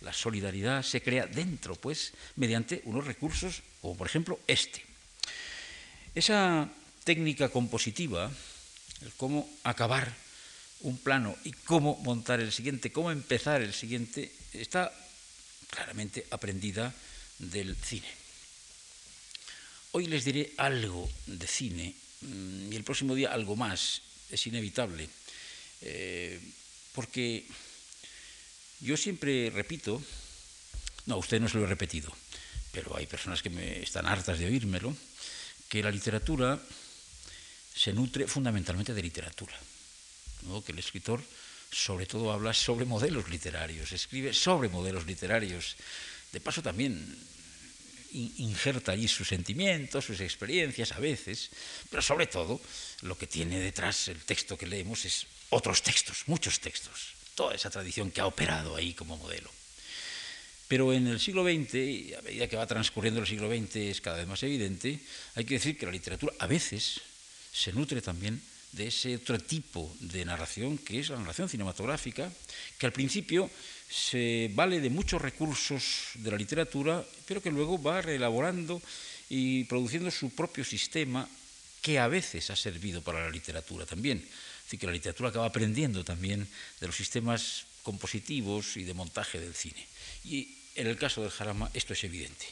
[0.01, 4.83] La solidaridad se crea dentro, pues, mediante unos recursos, como por ejemplo este.
[6.15, 6.69] Esa
[7.03, 8.31] técnica compositiva,
[9.01, 10.13] el cómo acabar
[10.81, 14.91] un plano y cómo montar el siguiente, cómo empezar el siguiente, está
[15.69, 16.93] claramente aprendida
[17.39, 18.07] del cine.
[19.91, 25.07] Hoy les diré algo de cine mm, y el próximo día algo más, es inevitable,
[25.81, 26.39] eh,
[26.93, 27.45] porque
[28.83, 30.03] yo siempre repito,
[31.05, 32.11] no, usted no se lo he repetido,
[32.71, 34.95] pero hay personas que me están hartas de oírmelo,
[35.69, 36.59] que la literatura
[37.73, 39.55] se nutre fundamentalmente de literatura,
[40.65, 41.23] que el escritor
[41.71, 45.75] sobre todo habla sobre modelos literarios, escribe sobre modelos literarios,
[46.31, 46.99] de paso también
[48.11, 51.49] injerta allí sus sentimientos, sus experiencias a veces,
[51.89, 52.61] pero sobre todo
[53.01, 57.69] lo que tiene detrás el texto que leemos es otros textos, muchos textos toda esa
[57.69, 59.49] tradición que ha operado ahí como modelo.
[60.67, 64.01] Pero en el siglo XX, y a medida que va transcurriendo el siglo XX es
[64.01, 64.99] cada vez más evidente,
[65.35, 67.01] hay que decir que la literatura a veces
[67.51, 72.31] se nutre también de ese otro tipo de narración que es la narración cinematográfica,
[72.79, 73.49] que al principio
[73.87, 78.81] se vale de muchos recursos de la literatura, pero que luego va reelaborando
[79.29, 81.29] y produciendo su propio sistema
[81.81, 84.25] que a veces ha servido para la literatura también
[84.77, 86.47] que la literatura acaba aprendiendo también
[86.79, 89.85] de los sistemas compositivos y de montaje del cine.
[90.25, 92.45] Y en el caso del Jarama esto es evidente.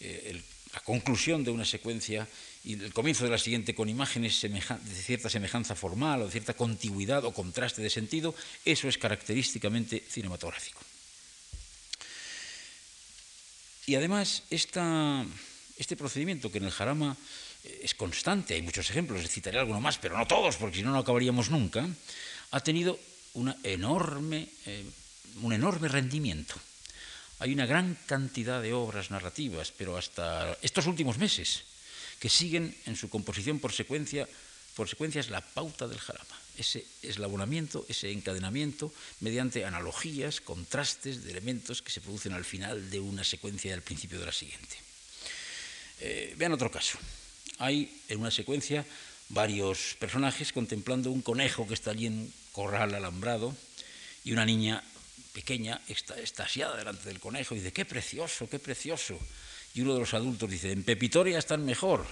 [0.00, 0.40] Eh,
[0.72, 2.28] la conclusión de una secuencia
[2.62, 6.54] y el comienzo de la siguiente con imágenes de cierta semejanza formal o de cierta
[6.54, 8.34] contigüidad o contraste de sentido,
[8.64, 10.80] eso es característicamente cinematográfico.
[13.86, 17.16] Y además, este procedimiento que en el Jarama
[17.82, 20.98] es constante, hay muchos ejemplos, citaré alguno más, pero no todos, porque si no, no
[20.98, 21.88] acabaríamos nunca,
[22.50, 22.98] ha tenido
[23.34, 24.84] una enorme, eh,
[25.42, 26.54] un enorme rendimiento.
[27.38, 31.64] Hay una gran cantidad de obras narrativas, pero hasta estos últimos meses,
[32.18, 34.26] que siguen en su composición por secuencia,
[34.74, 41.82] por secuencias la pauta del jarama, ese eslabonamiento, ese encadenamiento mediante analogías, contrastes de elementos
[41.82, 44.76] que se producen al final de una secuencia y al principio de la siguiente.
[46.00, 46.98] Eh, vean otro caso
[47.58, 48.84] hay en una secuencia
[49.28, 53.54] varios personajes contemplando un conejo que está allí en corral alambrado
[54.24, 54.82] y una niña
[55.32, 59.18] pequeña está estasiada delante del conejo y dice, qué precioso, qué precioso.
[59.74, 62.06] Y uno de los adultos dice, en Pepitoria están mejor.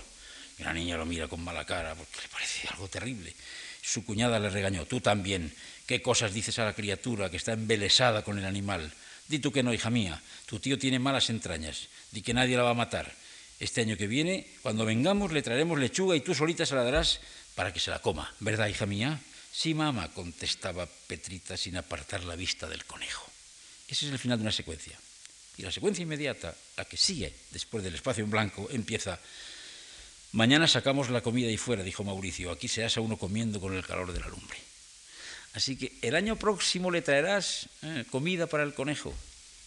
[0.59, 3.35] La niña lo mira con mala cara porque le parece algo terrible.
[3.81, 5.53] Su cuñada le regañó, tú también.
[5.87, 8.93] ¿Qué cosas dices a la criatura que está embelesada con el animal?
[9.29, 10.21] Di tú que no, hija mía.
[10.47, 11.89] Tu tío tiene malas entrañas.
[12.13, 13.13] Di que nadie la va a matar.
[13.61, 17.21] Este año que viene, cuando vengamos, le traeremos lechuga y tú solita se la darás
[17.55, 18.35] para que se la coma.
[18.41, 19.21] ¿Verdad, hija mía?
[19.53, 23.31] Sí, mamá, contestaba Petrita sin apartar la vista del conejo.
[23.87, 24.99] Ese es el final de una secuencia.
[25.57, 29.21] Y la secuencia inmediata, la que sigue después del espacio en blanco, empieza.
[30.33, 32.51] Mañana sacamos la comida ahí fuera, dijo Mauricio.
[32.51, 34.59] Aquí se asa uno comiendo con el calor de la lumbre.
[35.53, 39.15] Así que el año próximo le traerás eh, comida para el conejo.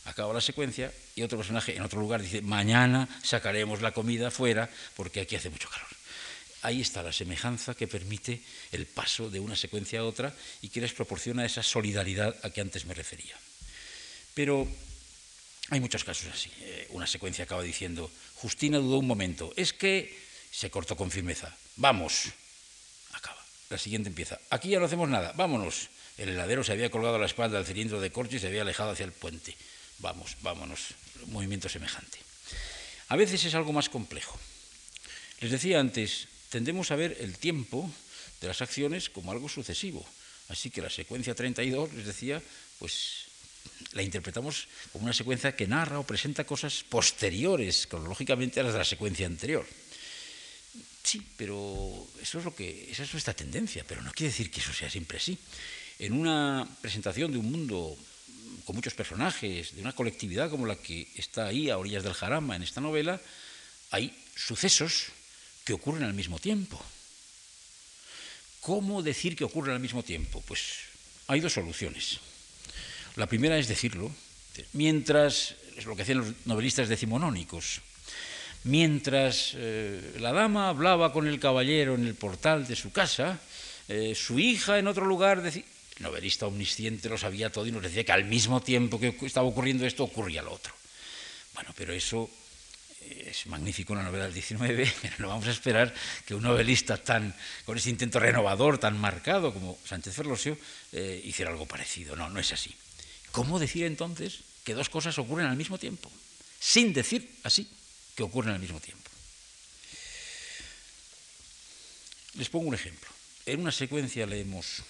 [0.08, 4.70] Acaba la secuencia y otro personaje en otro lugar dice, mañana sacaremos la comida fuera
[4.96, 5.88] porque aquí hace mucho calor.
[6.62, 8.42] Ahí está la semejanza que permite
[8.72, 12.62] el paso de una secuencia a otra y que les proporciona esa solidaridad a que
[12.62, 13.36] antes me refería.
[14.34, 14.66] Pero
[15.72, 16.50] hay muchos casos así.
[16.62, 20.18] Eh, una secuencia acaba diciendo, Justina dudó un momento, es que
[20.52, 22.32] se cortó con firmeza, vamos,
[23.12, 23.44] acaba.
[23.70, 25.90] La siguiente empieza, aquí ya no hacemos nada, vámonos.
[26.18, 28.62] El heladero se había colgado a la espalda del cilindro de corcho y se había
[28.62, 29.56] alejado hacia el puente.
[30.00, 30.94] Vamos, vámonos,
[31.28, 32.20] movimiento semejante.
[33.10, 34.38] A veces es algo más complejo.
[35.40, 37.90] Les decía antes, tendemos a ver el tiempo
[38.42, 40.06] de las acciones como algo sucesivo.
[40.50, 42.42] Así que la secuencia 32, les decía,
[42.80, 43.28] pues
[43.94, 48.80] la interpretamos como una secuencia que narra o presenta cosas posteriores cronológicamente a las de
[48.80, 49.66] la secuencia anterior.
[51.04, 54.60] Sí, pero eso es lo que esa es nuestra tendencia, pero no quiere decir que
[54.60, 55.38] eso sea siempre así.
[56.00, 57.98] En una presentación de un mundo
[58.68, 62.58] con muchos personajes, de una colectividad como la que está ahí a orillas del Jarama
[62.58, 63.22] en esta novela,
[63.92, 65.06] hay sucesos
[65.64, 66.78] que ocurren al mismo tiempo.
[68.60, 70.44] ¿Cómo decir que ocurren al mismo tiempo?
[70.46, 70.84] Pues
[71.28, 72.20] hay dos soluciones.
[73.16, 74.12] La primera es decirlo,
[74.74, 77.80] mientras, es lo que hacían los novelistas decimonónicos,
[78.66, 83.40] mientras eh, la dama hablaba con el caballero en el portal de su casa,
[83.88, 85.64] eh, su hija en otro lugar decía,
[85.98, 89.48] el novelista omnisciente lo sabía todo y nos decía que al mismo tiempo que estaba
[89.48, 90.74] ocurriendo esto ocurría lo otro.
[91.54, 92.30] Bueno, pero eso
[93.10, 95.94] es magnífico una novela del 19, pero no vamos a esperar
[96.26, 97.34] que un novelista tan
[97.66, 100.58] con ese intento renovador tan marcado como Sánchez Ferlosio
[100.92, 102.16] eh, hiciera algo parecido.
[102.16, 102.74] No, no es así.
[103.32, 106.12] ¿Cómo decir entonces que dos cosas ocurren al mismo tiempo?
[106.60, 107.70] Sin decir así
[108.16, 109.10] que ocurren al mismo tiempo.
[112.36, 113.10] Les pongo un ejemplo.
[113.46, 114.84] En una secuencia leemos,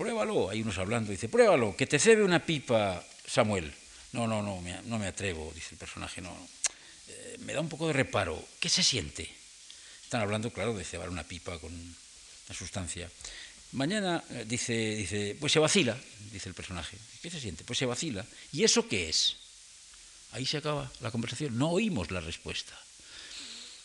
[0.00, 3.70] pruébalo, hay unos hablando, dice, pruébalo, que te cebe una pipa, Samuel.
[4.12, 6.34] No, no, no, no me atrevo, dice el personaje, no,
[7.06, 8.42] eh, me da un poco de reparo.
[8.58, 9.28] ¿Qué se siente?
[10.02, 13.10] Están hablando, claro, de cebar una pipa con una sustancia.
[13.72, 15.98] Mañana eh, dice, dice, pues se vacila,
[16.32, 16.96] dice el personaje.
[17.20, 17.64] ¿Qué se siente?
[17.64, 18.24] Pues se vacila.
[18.52, 19.36] ¿Y eso qué es?
[20.32, 21.58] Ahí se acaba la conversación.
[21.58, 22.72] No oímos la respuesta.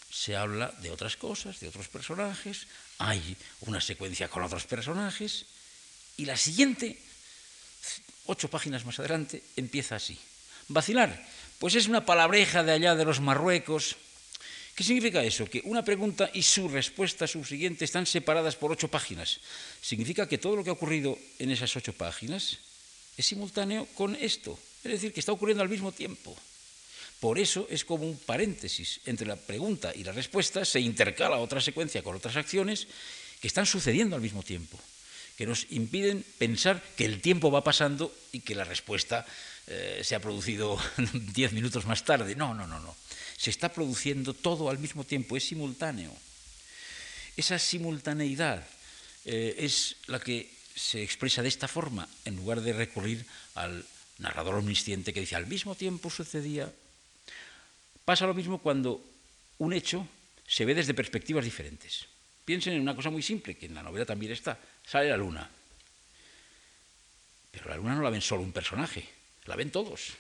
[0.10, 2.68] Se habla de otras cosas, de otros personajes,
[3.00, 5.46] hay una secuencia con otros personajes,
[6.18, 6.98] y la siguiente,
[8.26, 10.18] ocho páginas más adelante, empieza así.
[10.68, 11.26] Vacilar,
[11.60, 13.98] pues es una palabreja de allá de los Marruecos,
[14.76, 15.48] ¿Qué significa eso?
[15.48, 19.40] Que una pregunta y su respuesta subsiguiente están separadas por ocho páginas.
[19.80, 22.60] Significa que todo lo que ha ocurrido en esas ocho páginas
[23.16, 24.60] es simultáneo con esto.
[24.84, 26.36] Es decir, que está ocurriendo al mismo tiempo.
[27.22, 31.62] Por eso es como un paréntesis entre la pregunta y la respuesta, se intercala otra
[31.62, 32.88] secuencia con otras acciones
[33.40, 34.78] que están sucediendo al mismo tiempo,
[35.38, 39.26] que nos impiden pensar que el tiempo va pasando y que la respuesta
[39.68, 40.78] eh, se ha producido
[41.34, 42.36] diez minutos más tarde.
[42.36, 42.96] No, no, no, no
[43.38, 46.12] se está produciendo todo al mismo tiempo, es simultáneo.
[47.36, 48.66] Esa simultaneidad
[49.26, 53.26] eh, es la que se expresa de esta forma, en lugar de recurrir
[53.56, 53.86] al
[54.20, 56.72] narrador omnisciente que dice al mismo tiempo sucedía.
[58.06, 59.04] Pasa lo mismo cuando
[59.58, 60.08] un hecho
[60.48, 62.06] se ve desde perspectivas diferentes.
[62.46, 64.60] Piensen en una cosa muy simple, que en la novela también está.
[64.86, 65.50] Sale la luna.
[67.52, 69.08] Pero la luna no la ven solo un personaje,
[69.46, 70.14] la ven todos.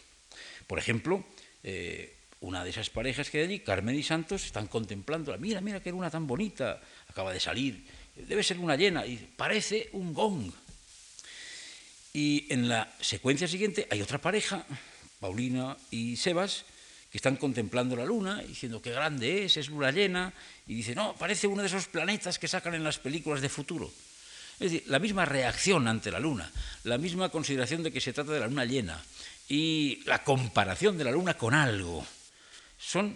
[0.67, 1.23] Por ejemplo,
[1.63, 5.37] eh, una de esas parejas que hay allí, Carmen y Santos, están contemplándola.
[5.37, 7.85] Mira, mira qué luna tan bonita, acaba de salir.
[8.15, 9.05] Debe ser luna llena.
[9.05, 10.51] Y parece un gong.
[12.13, 14.65] Y en la secuencia siguiente hay otra pareja,
[15.19, 16.63] Paulina y Sebas,
[17.11, 20.33] que están contemplando la luna, diciendo qué grande es, es luna llena.
[20.65, 23.91] Y dice, no, parece uno de esos planetas que sacan en las películas de futuro.
[24.59, 26.49] Es decir, la misma reacción ante la luna,
[26.83, 29.03] la misma consideración de que se trata de la luna llena
[29.49, 32.05] y la comparación de la luna con algo
[32.79, 33.13] son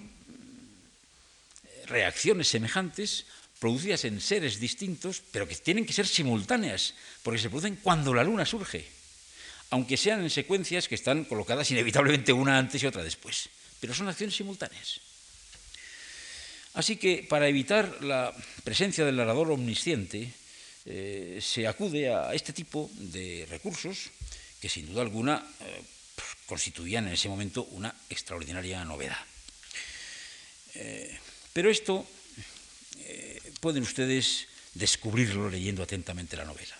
[1.87, 3.25] reacciones semejantes
[3.59, 8.23] producidas en seres distintos, pero que tienen que ser simultáneas, porque se producen cuando la
[8.23, 8.87] luna surge,
[9.71, 14.07] aunque sean en secuencias que están colocadas inevitablemente una antes y otra después, pero son
[14.07, 15.01] acciones simultáneas.
[16.73, 18.33] Así que para evitar la
[18.63, 20.31] presencia del narrador omnisciente,
[20.89, 24.09] eh, se acude a este tipo de recursos
[24.57, 25.85] que sin duda alguna eh,
[26.49, 29.21] constituían en ese momento una extraordinaria novedad.
[30.73, 31.13] Eh,
[31.53, 32.05] pero esto
[33.61, 36.77] pueden ustedes descubrirlo leyendo atentamente la novela.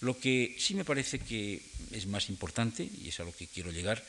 [0.00, 3.70] Lo que sí me parece que es más importante, y es a lo que quiero
[3.70, 4.04] llegar,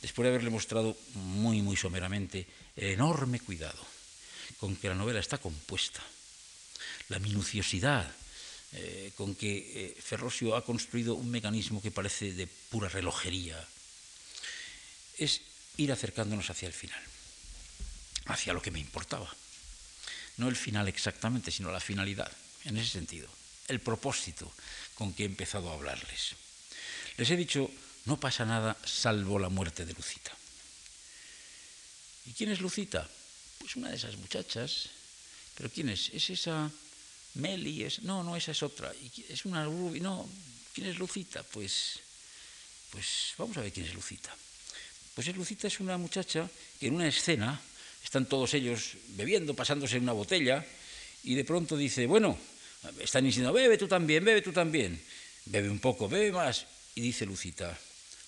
[0.00, 3.84] después de haberle mostrado muy, muy someramente el enorme cuidado
[4.58, 6.04] con que la novela está compuesta,
[7.08, 8.08] la minuciosidad
[8.76, 13.56] eh, con que eh, Ferrosio ha construido un mecanismo que parece de pura relojería,
[15.16, 15.40] es
[15.78, 17.00] ir acercándonos hacia el final,
[18.26, 19.32] hacia lo que me importaba.
[20.36, 22.30] No el final exactamente, sino la finalidad,
[22.64, 23.28] en ese sentido,
[23.68, 24.52] el propósito
[24.94, 26.36] con que he empezado a hablarles.
[27.16, 27.70] Les he dicho,
[28.04, 30.36] no pasa nada salvo la muerte de Lucita.
[32.26, 33.08] ¿Y quién es Lucita?
[33.58, 34.90] Pues una de esas muchachas.
[35.56, 36.10] ¿Pero quién es?
[36.12, 36.70] Es esa
[37.36, 38.02] Meli, es...
[38.02, 38.92] No, no, esa es otra.
[39.28, 40.00] Es una Ruby.
[40.00, 40.28] No,
[40.74, 41.42] ¿quién es Lucita?
[41.42, 42.00] Pues,
[42.90, 44.34] pues vamos a ver quién es Lucita.
[45.14, 47.60] Pues es Lucita es una muchacha que en una escena
[48.04, 50.64] están todos ellos bebiendo, pasándose una botella,
[51.24, 52.38] y de pronto dice, bueno,
[53.00, 55.00] están diciendo, bebe tú también, bebe tú también.
[55.46, 56.66] Bebe un poco, bebe más.
[56.94, 57.78] Y dice Lucita,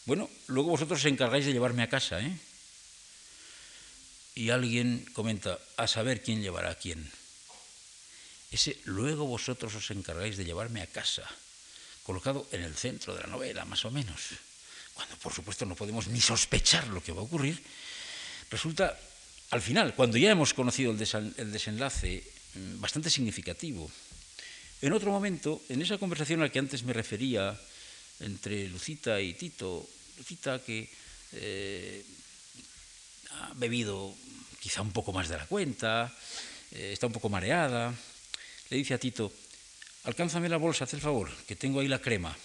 [0.04, 2.32] bueno, luego vosotros os encargáis de llevarme a casa, ¿eh?
[4.34, 7.10] y alguien comenta, a saber quién llevará a quién.
[8.50, 11.24] Ese luego vosotros os encargáis de llevarme a casa,
[12.02, 14.40] colocado en el centro de la novela, más o menos,
[14.94, 17.60] cuando por supuesto no podemos ni sospechar lo que va a ocurrir,
[18.50, 18.96] resulta
[19.50, 22.22] al final, cuando ya hemos conocido el, desenlace,
[22.54, 23.90] mm, bastante significativo.
[24.82, 27.58] En otro momento, en esa conversación a la que antes me refería
[28.20, 29.88] entre Lucita y Tito,
[30.18, 30.90] Lucita que
[31.32, 32.04] eh,
[33.30, 34.14] ha bebido
[34.60, 36.12] quizá un poco más de la cuenta,
[36.72, 37.94] eh, está un poco mareada.
[38.70, 39.32] Le dice a Tito,
[40.04, 42.36] alcánzame la bolsa, haz el favor, que tengo ahí la crema.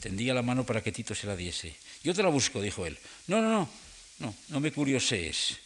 [0.00, 1.76] Tendía la mano para que Tito se la diese.
[2.02, 2.98] Yo te la busco, dijo él.
[3.26, 3.70] No, no, no,
[4.18, 5.58] no, no me curiosees.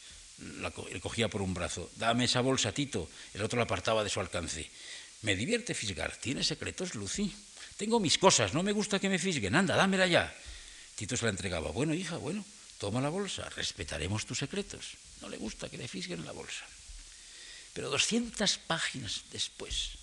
[0.60, 1.90] La, le cogía por un brazo.
[1.96, 3.08] Dame esa bolsa, Tito.
[3.32, 4.68] El otro la apartaba de su alcance.
[5.22, 6.16] Me divierte fisgar.
[6.16, 7.32] ¿Tiene secretos, Lucy?
[7.76, 9.54] Tengo mis cosas, no me gusta que me fisguen.
[9.54, 10.34] Anda, dámela ya.
[10.96, 11.70] Tito se la entregaba.
[11.70, 12.44] Bueno, hija, bueno,
[12.78, 14.96] toma la bolsa, respetaremos tus secretos.
[15.22, 16.64] No le gusta que le fisguen la bolsa.
[17.74, 19.98] Pero 200 páginas después,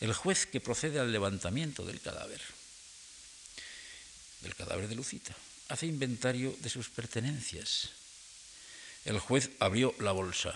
[0.00, 2.40] el juez que procede al levantamiento del cadáver,
[4.40, 5.34] del cadáver de Lucita,
[5.68, 7.90] hace inventario de sus pertenencias.
[9.04, 10.54] El juez abrió la bolsa,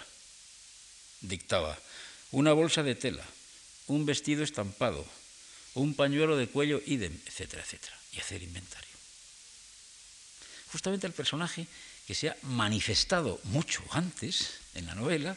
[1.21, 1.79] dictaba
[2.31, 3.25] una bolsa de tela,
[3.89, 5.05] un vestido estampado,
[5.75, 8.89] un pañuelo de cuello idem, etcétera, etcétera, y hacer inventario
[10.71, 11.67] justamente el personaje
[12.07, 15.37] que se ha manifestado mucho antes en la novela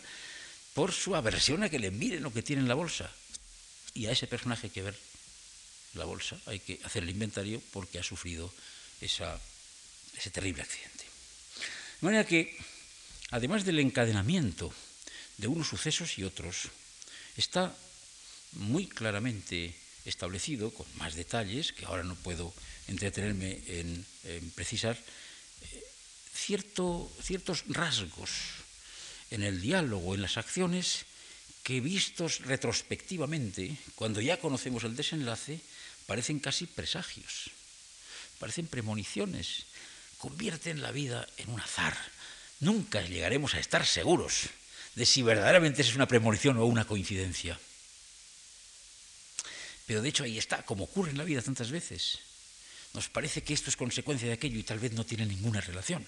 [0.74, 3.12] por su aversión a que le miren lo que tiene en la bolsa.
[3.94, 4.98] Y a ese personaje hay que ver
[5.94, 8.54] la bolsa, hay que hacer el inventario porque ha sufrido
[9.02, 9.26] ese
[10.32, 11.04] terrible accidente.
[12.00, 12.58] De manera que,
[13.32, 14.74] además del encadenamiento
[15.38, 16.70] de unos sucesos y otros,
[17.36, 17.76] está
[18.54, 19.76] muy claramente
[20.06, 22.54] establecido, con más detalles, que ahora no puedo
[22.88, 24.06] entretenerme en,
[24.56, 25.84] precisar, eh,
[26.34, 28.61] ciertos rasgos
[29.32, 31.06] en el diálogo, en las acciones,
[31.64, 35.62] que vistos retrospectivamente, cuando ya conocemos el desenlace,
[36.06, 37.52] parecen casi presagios,
[38.40, 39.66] parecen premoniciones,
[40.18, 41.98] convierten la vida en un azar.
[42.60, 44.50] Nunca llegaremos a estar seguros
[44.96, 47.60] de si verdaderamente es una premonición o una coincidencia.
[49.88, 52.20] Pero de hecho ahí está, como ocurre en la vida tantas veces.
[52.94, 56.06] Nos parece que esto es consecuencia de aquello y tal vez no tiene ninguna relación.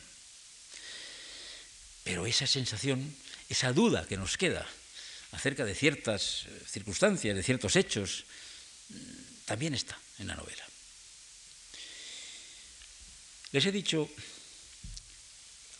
[2.03, 3.15] Pero esa sensación,
[3.49, 4.67] esa duda que nos queda
[5.31, 8.25] acerca de ciertas eh, circunstancias, de ciertos hechos,
[8.89, 10.63] mm, también está en la novela.
[13.51, 14.09] Les he dicho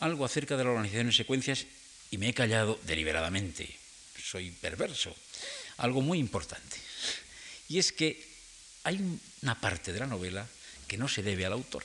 [0.00, 1.66] algo acerca de la organización en secuencias
[2.10, 3.68] y me he callado deliberadamente.
[4.22, 5.14] Soy perverso.
[5.78, 6.76] Algo muy importante.
[7.68, 8.22] Y es que
[8.84, 9.00] hay
[9.42, 10.46] una parte de la novela
[10.86, 11.84] que no se debe al autor,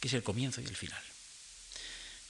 [0.00, 1.02] que es el comienzo y el final.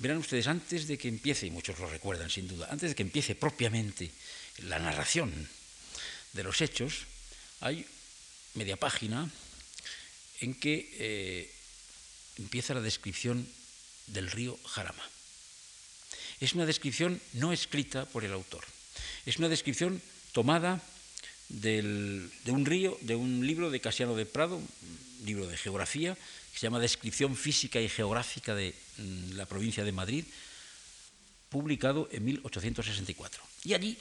[0.02, 3.06] Verán ustedes, antes de que empiece, y muchos lo recuerdan sin duda, antes de que
[3.06, 4.10] empiece propiamente
[4.66, 5.30] la narración
[6.32, 7.06] de los hechos,
[7.60, 7.86] hay
[8.54, 9.30] media página
[10.40, 11.54] en que eh,
[12.34, 13.46] empieza la descripción
[14.08, 15.06] del río Jarama.
[16.40, 18.66] Es una descripción no escrita por el autor,
[19.24, 20.82] es una descripción tomada
[21.48, 21.78] de
[22.48, 24.68] un río, de un libro de Casiano de Prado, un
[25.22, 30.24] libro de geografía, que se llama Descripción física y geográfica de la provincia de Madrid,
[31.48, 33.42] publicado en 1864.
[33.64, 33.96] Y allí,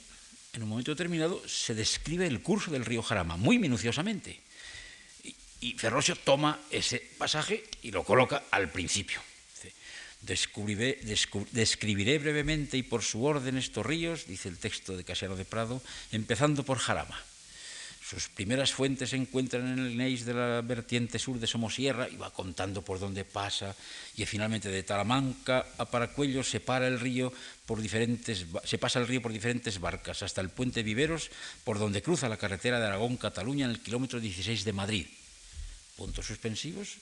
[0.52, 4.40] en un momento determinado, se describe el curso del río Jarama, muy minuciosamente.
[5.60, 9.20] Y, Ferrosio toma ese pasaje y lo coloca al principio.
[10.22, 11.00] Descubriré,
[11.50, 15.82] describiré brevemente y por su orden estos ríos, dice el texto de Casiano de Prado,
[16.12, 17.20] empezando por Jarama
[18.12, 22.16] sus primeras fuentes se encuentran en el Neis de la vertiente sur de Somosierra y
[22.16, 23.74] va contando por dónde pasa
[24.18, 29.80] y finalmente de Talamanca a Paracuello se el río se pasa el río por diferentes
[29.80, 31.30] barcas hasta el puente Viveros
[31.64, 35.06] por donde cruza la carretera de Aragón Cataluña en el kilómetro 16 de Madrid.
[35.96, 36.98] Puntos suspensivos,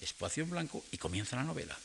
[0.00, 1.78] espacio en blanco y comienza la novela.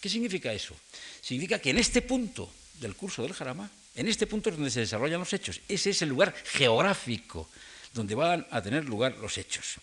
[0.00, 0.74] ¿Qué significa eso?
[1.20, 4.80] Significa que en este punto del curso del Jarama, en este punto es donde se
[4.80, 5.60] desarrollan los hechos.
[5.68, 7.48] Ese es el lugar geográfico
[7.94, 9.76] donde van a tener lugar los hechos.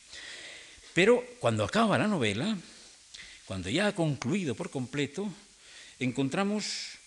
[0.93, 2.57] Pero cuando acaba la novela,
[3.45, 5.31] cuando ya ha concluido por completo,
[5.99, 6.99] encontramos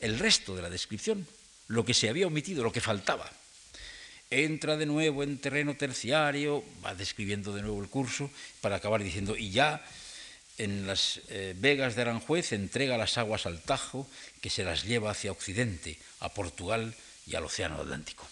[0.00, 1.26] el resto de la descripción,
[1.68, 3.30] lo que se había omitido, lo que faltaba.
[4.30, 8.30] Entra de nuevo en terreno terciario, va describiendo de nuevo el curso,
[8.60, 9.84] para acabar diciendo, y ya
[10.56, 14.08] en las eh, vegas de Aranjuez entrega las aguas al Tajo,
[14.40, 16.94] que se las lleva hacia Occidente, a Portugal
[17.26, 18.26] y al Océano Atlántico.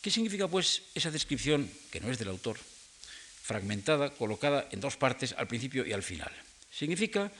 [0.00, 2.56] ¿Qué significa, pues, esa descripción, que no es del autor,
[3.42, 6.32] fragmentada, colocada en dos partes, al principio y al final?
[6.72, 7.30] Significa,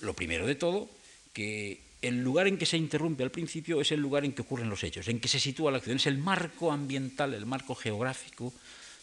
[0.00, 0.88] lo primero de todo,
[1.34, 4.70] que el lugar en que se interrumpe al principio es el lugar en que ocurren
[4.70, 8.54] los hechos, en que se sitúa la acción, es el marco ambiental, el marco geográfico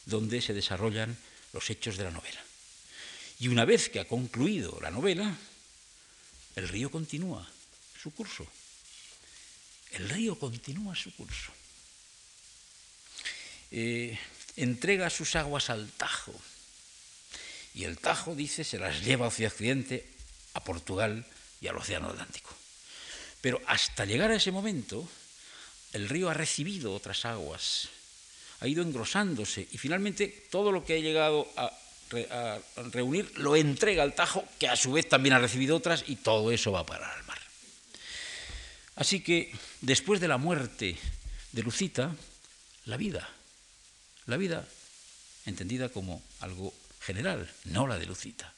[0.06, 1.16] donde se desarrollan
[1.54, 2.42] los hechos de la novela.
[3.40, 5.38] Y una vez que ha concluido la novela,
[6.56, 7.48] el río continúa
[8.02, 8.48] su curso.
[9.92, 11.52] El río continúa su curso.
[13.72, 14.18] Eh,
[14.56, 16.34] entrega sus aguas al Tajo.
[17.74, 20.06] Y el Tajo, dice, se las lleva hacia Occidente,
[20.54, 21.26] a Portugal
[21.62, 22.56] y al Océano Atlántico.
[23.42, 25.08] Pero hasta llegar a ese momento,
[25.94, 27.90] el río ha recibido otras aguas,
[28.60, 31.72] ha ido engrosándose y finalmente todo lo que ha llegado a,
[32.32, 32.60] a
[32.92, 36.52] reunir lo entrega al Tajo, que a su vez también ha recibido otras y todo
[36.52, 37.38] eso va a parar al mar.
[38.96, 40.98] Así que después de la muerte
[41.52, 42.16] de Lucita,
[42.86, 43.30] la vida
[44.28, 44.68] la vida,
[45.46, 48.54] entendida como algo general, no la de Lucita,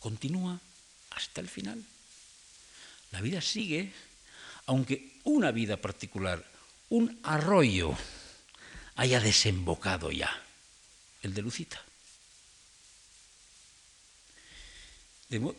[0.00, 0.60] continúa
[1.10, 1.82] hasta el final.
[3.12, 3.92] La vida sigue,
[4.66, 6.44] aunque una vida particular,
[6.88, 7.96] un arroyo,
[8.96, 10.30] haya desembocado ya,
[11.22, 11.80] el de Lucita.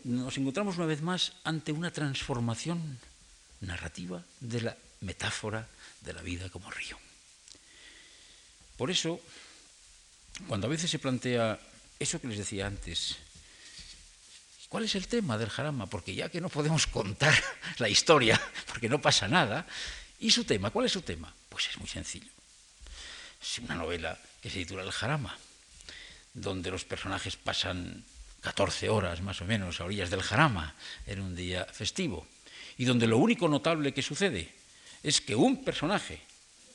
[0.04, 3.00] Nos encontramos una vez más ante una transformación
[3.60, 5.66] narrativa de la metáfora
[6.02, 6.96] de la vida como río.
[8.76, 9.20] Por eso,
[10.48, 11.58] cuando a veces se plantea
[11.98, 13.16] eso que les decía antes,
[14.68, 15.86] ¿cuál es el tema del jarama?
[15.86, 17.34] Porque ya que no podemos contar
[17.78, 19.66] la historia, porque no pasa nada,
[20.20, 20.70] ¿y su tema?
[20.70, 21.32] ¿Cuál es su tema?
[21.48, 22.30] Pues es muy sencillo.
[23.40, 25.36] Es una novela que se titula El jarama,
[26.32, 28.04] donde los personajes pasan
[28.40, 30.74] 14 horas más o menos a orillas del jarama
[31.06, 32.26] en un día festivo,
[32.76, 34.52] y donde lo único notable que sucede
[35.02, 36.20] es que un personaje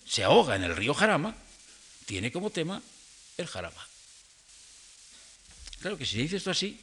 [0.05, 1.35] se ahoga en el río Jarama,
[2.05, 2.81] tiene como tema
[3.41, 3.87] el jarama.
[5.81, 6.79] Claro que si dice esto así,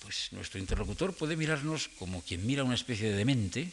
[0.00, 3.70] pues nuestro interlocutor puede mirarnos como quien mira una especie de demente y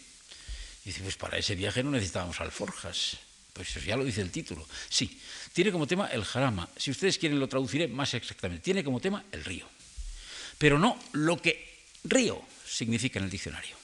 [0.85, 3.17] dice, pues para ese viaje no necesitábamos alforjas.
[3.53, 4.67] Pues eso ya lo dice el título.
[4.89, 5.19] Sí,
[5.51, 6.69] tiene como tema el jarama.
[6.77, 8.63] Si ustedes quieren lo traduciré más exactamente.
[8.63, 9.67] Tiene como tema el río.
[10.57, 13.75] Pero no lo que río significa en el diccionario,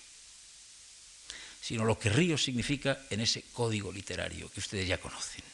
[1.62, 5.53] sino lo que río significa en ese código literario que ustedes ya conocen.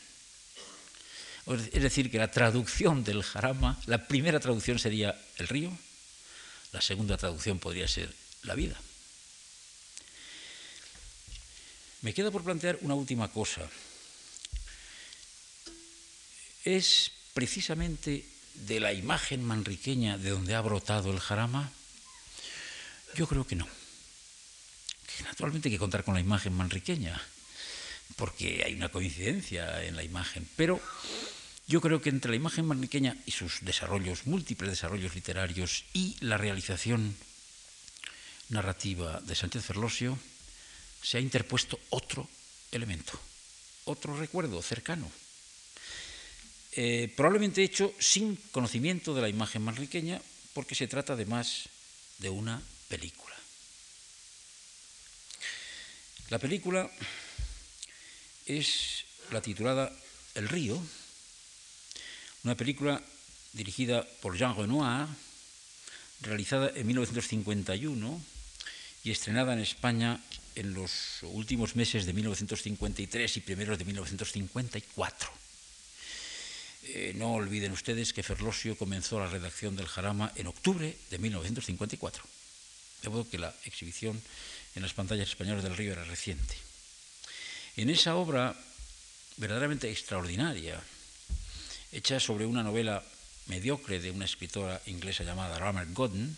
[1.50, 5.76] Es decir, que la traducción del jarama, la primera traducción sería el río,
[6.72, 8.80] la segunda traducción podría ser la vida.
[12.02, 13.68] Me queda por plantear una última cosa.
[16.64, 21.72] ¿Es precisamente de la imagen manriqueña de donde ha brotado el jarama?
[23.16, 23.68] Yo creo que no.
[25.24, 27.20] Naturalmente hay que contar con la imagen manriqueña,
[28.18, 30.80] porque hay una coincidencia en la imagen, pero
[31.70, 36.36] yo creo que entre la imagen marniqueña y sus desarrollos, múltiples desarrollos literarios y la
[36.36, 37.16] realización
[38.50, 40.18] narrativa de Sánchez Ferlosio,
[41.04, 42.28] se ha interpuesto otro
[42.72, 43.14] elemento,
[43.86, 45.12] otro recuerdo cercano,
[46.72, 50.20] eh, probablemente hecho sin conocimiento de la imagen manriqueña,
[50.56, 51.70] porque se trata además
[52.18, 53.36] de una película.
[56.30, 56.90] La película
[58.48, 59.92] es la titulada
[60.34, 60.82] El río,
[62.44, 63.02] una película
[63.54, 65.08] dirigida por Jean Renoir,
[66.22, 68.22] realizada en 1951
[69.04, 70.20] y estrenada en España
[70.56, 75.30] en los últimos meses de 1953 y primeros de 1954.
[76.84, 82.24] Eh, no olviden ustedes que Ferlosio comenzó la redacción del Jarama en octubre de 1954.
[83.04, 84.22] De modo que la exhibición
[84.76, 86.56] en las pantallas españolas del Río era reciente.
[87.78, 88.56] En esa obra
[89.38, 90.82] verdaderamente extraordinaria,
[91.92, 93.04] hecha sobre una novela
[93.48, 96.38] mediocre de una escritora inglesa llamada Ramer Godden,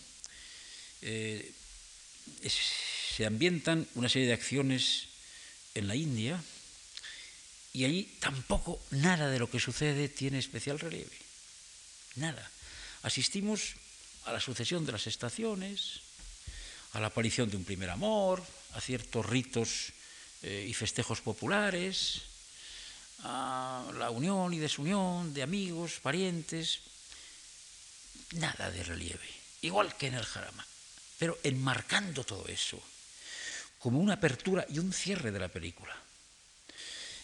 [1.02, 1.54] eh,
[2.48, 5.08] se ambientan una serie de acciones
[5.76, 6.42] en la India
[7.74, 11.18] y allí tampoco nada de lo que sucede tiene especial relieve.
[12.16, 12.50] Nada.
[13.04, 13.76] Asistimos
[14.26, 16.02] a la sucesión de las estaciones,
[16.94, 18.44] a la aparición de un primer amor,
[18.74, 19.94] a ciertos ritos
[20.44, 22.24] eh, y festejos populares,
[23.24, 26.80] a la unión y desunión de amigos, parientes,
[28.34, 29.30] nada de relieve,
[29.62, 30.66] igual que en el jarama,
[31.20, 32.82] pero enmarcando todo eso
[33.82, 35.96] como una apertura y un cierre de la película.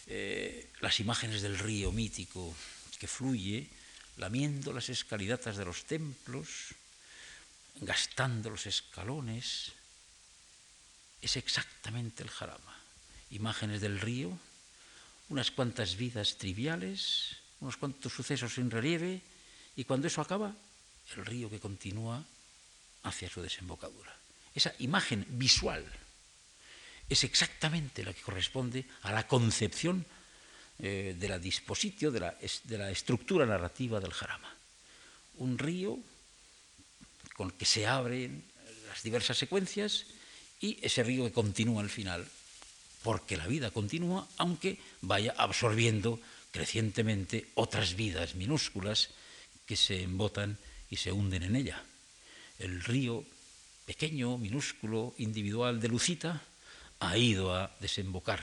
[0.08, 2.54] Eh, las imágenes del río mítico
[2.98, 3.68] que fluye,
[4.16, 6.74] lamiendo las escalinatas de los templos,
[7.76, 9.72] gastando los escalones,
[11.22, 12.76] es exactamente el jarama.
[13.30, 14.36] Imágenes del río,
[15.28, 19.20] unas cuantas vidas triviales, unos cuantos sucesos sin relieve,
[19.76, 20.54] y cuando eso acaba,
[21.16, 22.22] el río que continúa
[23.02, 24.14] hacia su desembocadura.
[24.54, 25.84] Esa imagen visual
[27.08, 30.04] es exactamente la que corresponde a la concepción
[30.78, 34.52] eh, de la disposición, de la, de la estructura narrativa del jarama.
[35.38, 35.98] Un río
[37.34, 38.44] con que se abren
[38.88, 40.06] las diversas secuencias
[40.60, 42.26] y ese río que continúa al final,
[43.02, 46.20] porque la vida continúa, aunque vaya absorbiendo
[46.50, 49.10] crecientemente otras vidas minúsculas
[49.66, 50.58] que se embotan
[50.90, 51.82] y se hunden en ella.
[52.58, 53.24] El río
[53.86, 56.42] pequeño, minúsculo, individual de Lucita
[57.00, 58.42] ha ido a desembocar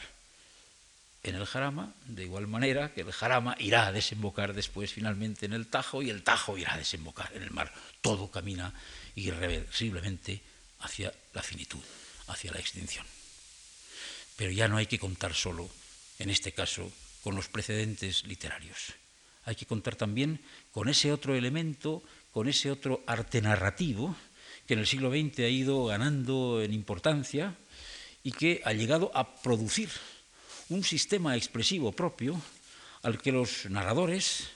[1.23, 5.53] en el Jarama, de igual manera que el Jarama irá a desembocar después finalmente en
[5.53, 7.73] el Tajo y el Tajo irá a desembocar en el mar.
[8.01, 8.73] Todo camina
[9.15, 10.41] irreversiblemente
[10.79, 11.81] hacia la finitud,
[12.27, 13.05] hacia la extinción.
[14.35, 15.69] Pero ya no hay que contar solo,
[16.19, 16.91] en este caso,
[17.23, 18.93] con los precedentes literarios.
[19.45, 20.39] Hay que contar también
[20.71, 24.15] con ese otro elemento, con ese otro arte narrativo
[24.67, 27.55] que en el siglo XX ha ido ganando en importancia
[28.23, 29.89] y que ha llegado a producir
[30.69, 32.41] un sistema expresivo propio
[33.03, 34.49] al que los narradores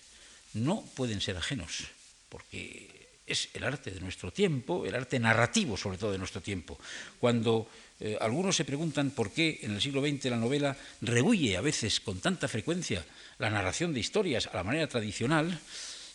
[0.53, 1.85] no pueden ser ajenos,
[2.29, 6.79] porque es el arte de nuestro tiempo, el arte narrativo sobre todo de nuestro tiempo.
[7.19, 7.69] Cuando
[7.99, 11.99] eh, algunos se preguntan por qué en el siglo XX la novela rehuye a veces
[11.99, 13.05] con tanta frecuencia
[13.37, 15.59] la narración de historias a la manera tradicional,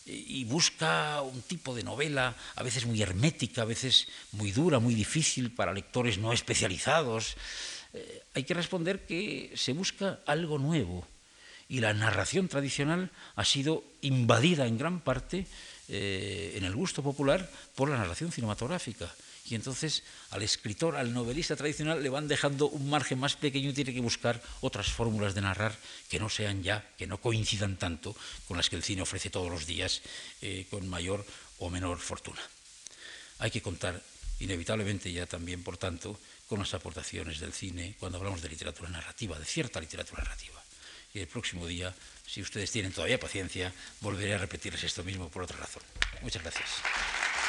[0.07, 4.95] y busca un tipo de novela a veces muy hermética, a veces muy dura, muy
[4.95, 7.37] difícil para lectores no especializados.
[7.95, 11.07] Eh, hay que responder que se busca algo nuevo
[11.68, 15.47] y la narración tradicional ha sido invadida en gran parte
[15.89, 19.11] eh, en el gusto popular por la narración cinematográfica
[19.47, 23.74] y entonces al escritor, al novelista tradicional le van dejando un margen más pequeño y
[23.74, 25.76] tiene que buscar otras fórmulas de narrar
[26.09, 28.16] que no sean ya, que no coincidan tanto
[28.49, 30.01] con las que el cine ofrece todos los días
[30.40, 31.24] eh, con mayor
[31.59, 32.40] o menor fortuna.
[33.38, 34.01] Hay que contar
[34.40, 36.18] inevitablemente ya también, por tanto,
[36.49, 40.62] con las aportaciones del cine cuando hablamos de literatura narrativa, de cierta literatura narrativa.
[41.12, 41.95] Y el próximo día,
[42.26, 45.82] si ustedes tienen todavía paciencia, volveré a repetirles esto mismo por otra razón.
[46.22, 47.43] Muchas gracias.